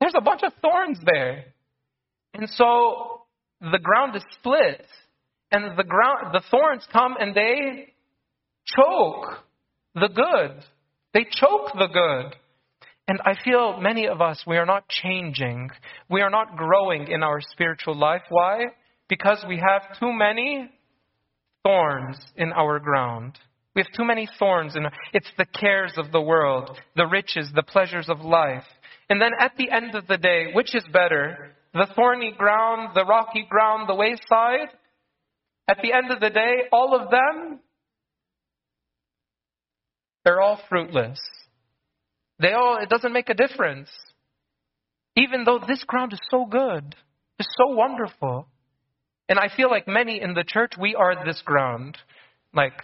there's 0.00 0.14
a 0.16 0.22
bunch 0.22 0.42
of 0.42 0.52
thorns 0.60 0.98
there. 1.04 1.46
And 2.34 2.48
so 2.50 3.22
the 3.72 3.78
ground 3.78 4.16
is 4.16 4.24
split 4.38 4.86
and 5.50 5.78
the 5.78 5.84
ground 5.84 6.32
the 6.32 6.42
thorns 6.50 6.86
come 6.92 7.16
and 7.18 7.34
they 7.34 7.92
choke 8.66 9.44
the 9.94 10.08
good. 10.08 10.64
They 11.12 11.26
choke 11.30 11.72
the 11.78 11.86
good. 11.86 12.36
And 13.06 13.20
I 13.24 13.34
feel 13.44 13.78
many 13.80 14.06
of 14.06 14.20
us, 14.20 14.42
we 14.46 14.56
are 14.56 14.66
not 14.66 14.88
changing. 14.88 15.70
We 16.08 16.22
are 16.22 16.30
not 16.30 16.56
growing 16.56 17.08
in 17.08 17.22
our 17.22 17.40
spiritual 17.40 17.96
life. 17.96 18.22
Why? 18.30 18.64
Because 19.08 19.44
we 19.46 19.56
have 19.56 19.98
too 20.00 20.12
many 20.12 20.70
thorns 21.62 22.18
in 22.36 22.52
our 22.52 22.78
ground. 22.78 23.38
We 23.74 23.82
have 23.82 23.92
too 23.94 24.04
many 24.04 24.28
thorns. 24.38 24.74
In, 24.74 24.86
it's 25.12 25.30
the 25.36 25.44
cares 25.44 25.92
of 25.98 26.12
the 26.12 26.20
world, 26.20 26.70
the 26.96 27.06
riches, 27.06 27.50
the 27.54 27.62
pleasures 27.62 28.08
of 28.08 28.20
life. 28.20 28.64
And 29.10 29.20
then 29.20 29.32
at 29.38 29.52
the 29.58 29.70
end 29.70 29.94
of 29.94 30.06
the 30.06 30.16
day, 30.16 30.46
which 30.54 30.74
is 30.74 30.84
better? 30.90 31.54
The 31.74 31.88
thorny 31.94 32.32
ground, 32.36 32.90
the 32.94 33.04
rocky 33.04 33.46
ground, 33.48 33.88
the 33.88 33.94
wayside? 33.94 34.68
At 35.68 35.78
the 35.82 35.92
end 35.92 36.10
of 36.10 36.20
the 36.20 36.30
day, 36.30 36.68
all 36.72 36.98
of 36.98 37.10
them 37.10 37.60
they're 40.24 40.40
all 40.40 40.60
fruitless. 40.68 41.20
They 42.40 42.52
all, 42.52 42.78
it 42.82 42.88
doesn't 42.88 43.12
make 43.12 43.28
a 43.28 43.34
difference. 43.34 43.90
Even 45.16 45.44
though 45.44 45.60
this 45.66 45.84
ground 45.84 46.12
is 46.12 46.20
so 46.30 46.46
good, 46.46 46.96
it's 47.38 47.54
so 47.56 47.74
wonderful. 47.74 48.48
And 49.28 49.38
I 49.38 49.48
feel 49.54 49.70
like 49.70 49.86
many 49.86 50.20
in 50.20 50.34
the 50.34 50.44
church, 50.44 50.72
we 50.80 50.94
are 50.94 51.24
this 51.24 51.40
ground. 51.44 51.96
Like, 52.52 52.80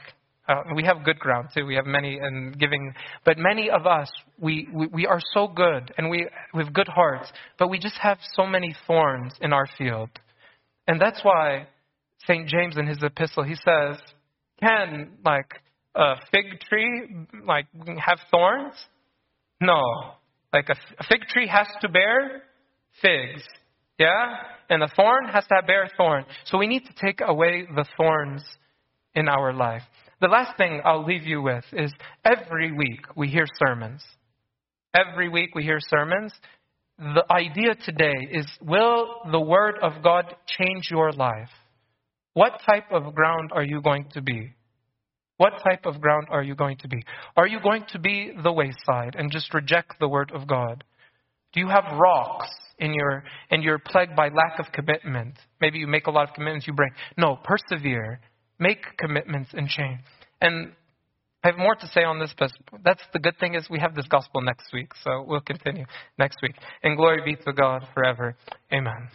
uh, 0.51 0.63
we 0.75 0.83
have 0.83 1.05
good 1.05 1.19
ground 1.19 1.49
too. 1.55 1.65
We 1.65 1.77
have 1.77 1.87
many 1.87 2.19
and 2.19 2.59
giving, 2.59 2.93
but 3.25 3.39
many 3.39 3.71
of 3.71 3.87
us, 3.87 4.11
we, 4.39 4.67
we, 4.73 4.87
we 4.89 5.07
are 5.07 5.21
so 5.33 5.47
good 5.47 5.93
and 5.97 6.11
we, 6.11 6.27
have 6.55 6.73
good 6.73 6.89
hearts, 6.89 7.31
but 7.59 7.69
we 7.69 7.79
just 7.79 7.97
have 8.01 8.19
so 8.35 8.47
many 8.47 8.75
thorns 8.87 9.33
in 9.41 9.53
our 9.53 9.67
field. 9.79 10.11
And 10.89 11.01
that's 11.01 11.21
why 11.23 11.69
St. 12.27 12.49
James 12.49 12.77
in 12.77 12.87
his 12.87 12.99
epistle, 13.03 13.45
he 13.45 13.55
says, 13.55 14.01
can, 14.61 15.13
like, 15.25 15.53
a 15.95 16.15
fig 16.33 16.61
tree 16.69 17.09
like 17.47 17.67
have 17.99 18.19
thorns? 18.31 18.75
No. 19.61 19.83
Like 20.53 20.69
a, 20.69 20.77
a 20.99 21.05
fig 21.09 21.23
tree 21.29 21.47
has 21.49 21.67
to 21.81 21.89
bear 21.89 22.43
figs. 23.03 23.43
Yeah? 23.99 24.37
And 24.69 24.83
a 24.83 24.89
thorn 24.89 25.27
has 25.29 25.47
to 25.47 25.63
bear 25.67 25.89
thorn. 25.97 26.25
So 26.47 26.59
we 26.59 26.67
need 26.67 26.85
to 26.87 26.93
take 27.01 27.21
away 27.21 27.67
the 27.75 27.85
thorns 27.97 28.43
in 29.15 29.29
our 29.29 29.53
life. 29.53 29.83
The 30.21 30.29
last 30.29 30.59
thing 30.59 30.83
I'll 30.85 31.05
leave 31.05 31.25
you 31.25 31.41
with 31.41 31.65
is 31.73 31.93
every 32.25 32.73
week 32.73 33.01
we 33.17 33.29
hear 33.29 33.47
sermons. 33.59 34.05
Every 34.95 35.31
week 35.31 35.55
we 35.55 35.63
hear 35.63 35.79
sermons. 35.81 36.33
The 36.99 37.25
idea 37.31 37.75
today 37.87 38.29
is 38.31 38.47
will 38.61 39.23
the 39.31 39.41
Word 39.41 39.77
of 39.83 40.03
God 40.03 40.35
change 40.47 40.89
your 40.91 41.13
life? 41.13 41.49
What 42.35 42.61
type 42.69 42.93
of 42.93 43.15
ground 43.15 43.51
are 43.53 43.63
you 43.63 43.81
going 43.81 44.09
to 44.13 44.21
be? 44.21 44.53
What 45.39 45.55
type 45.65 45.87
of 45.87 46.03
ground 46.03 46.27
are 46.31 46.43
you 46.43 46.55
going 46.55 46.77
to 46.79 46.89
be? 46.89 47.03
Are 47.35 47.49
you 47.49 47.59
going 47.63 47.87
to 47.93 47.99
be 47.99 48.33
the 48.43 48.53
wayside 48.53 49.17
and 49.17 49.33
just 49.33 49.55
reject 49.55 49.95
the 49.99 50.09
word 50.09 50.33
of 50.35 50.47
God? 50.47 50.85
Do 51.55 51.61
you 51.61 51.69
have 51.69 51.99
rocks 51.99 52.51
in 52.79 52.93
your 52.93 53.25
and 53.51 53.63
you're 53.63 53.79
plagued 53.79 54.15
by 54.15 54.29
lack 54.29 54.59
of 54.59 54.71
commitment? 54.71 55.39
Maybe 55.63 55.79
you 55.79 55.87
make 55.87 56.09
a 56.09 56.11
lot 56.11 56.29
of 56.29 56.35
commitments 56.35 56.67
you 56.67 56.75
break. 56.75 56.93
No, 57.17 57.39
persevere. 57.43 58.21
Make 58.61 58.97
commitments 58.99 59.51
and 59.53 59.69
change. 59.69 60.01
And 60.41 60.73
I 61.43 61.49
have 61.49 61.59
more 61.59 61.75
to 61.75 61.87
say 61.89 62.05
on 62.05 62.19
this, 62.21 62.35
but 62.39 62.53
that's 62.85 63.03
the 63.15 63.19
good 63.19 63.39
thing 63.41 63.55
is 63.55 63.67
we 63.71 63.79
have 63.81 63.95
this 63.95 64.07
gospel 64.07 64.43
next 64.43 64.73
week, 64.75 64.93
so 65.03 65.25
we'll 65.27 65.41
continue 65.41 65.87
next 66.19 66.39
week. 66.43 66.55
And 66.83 66.97
glory 66.99 67.23
be 67.25 67.35
to 67.45 67.53
God 67.53 67.89
forever. 67.95 68.37
Amen. 68.73 69.09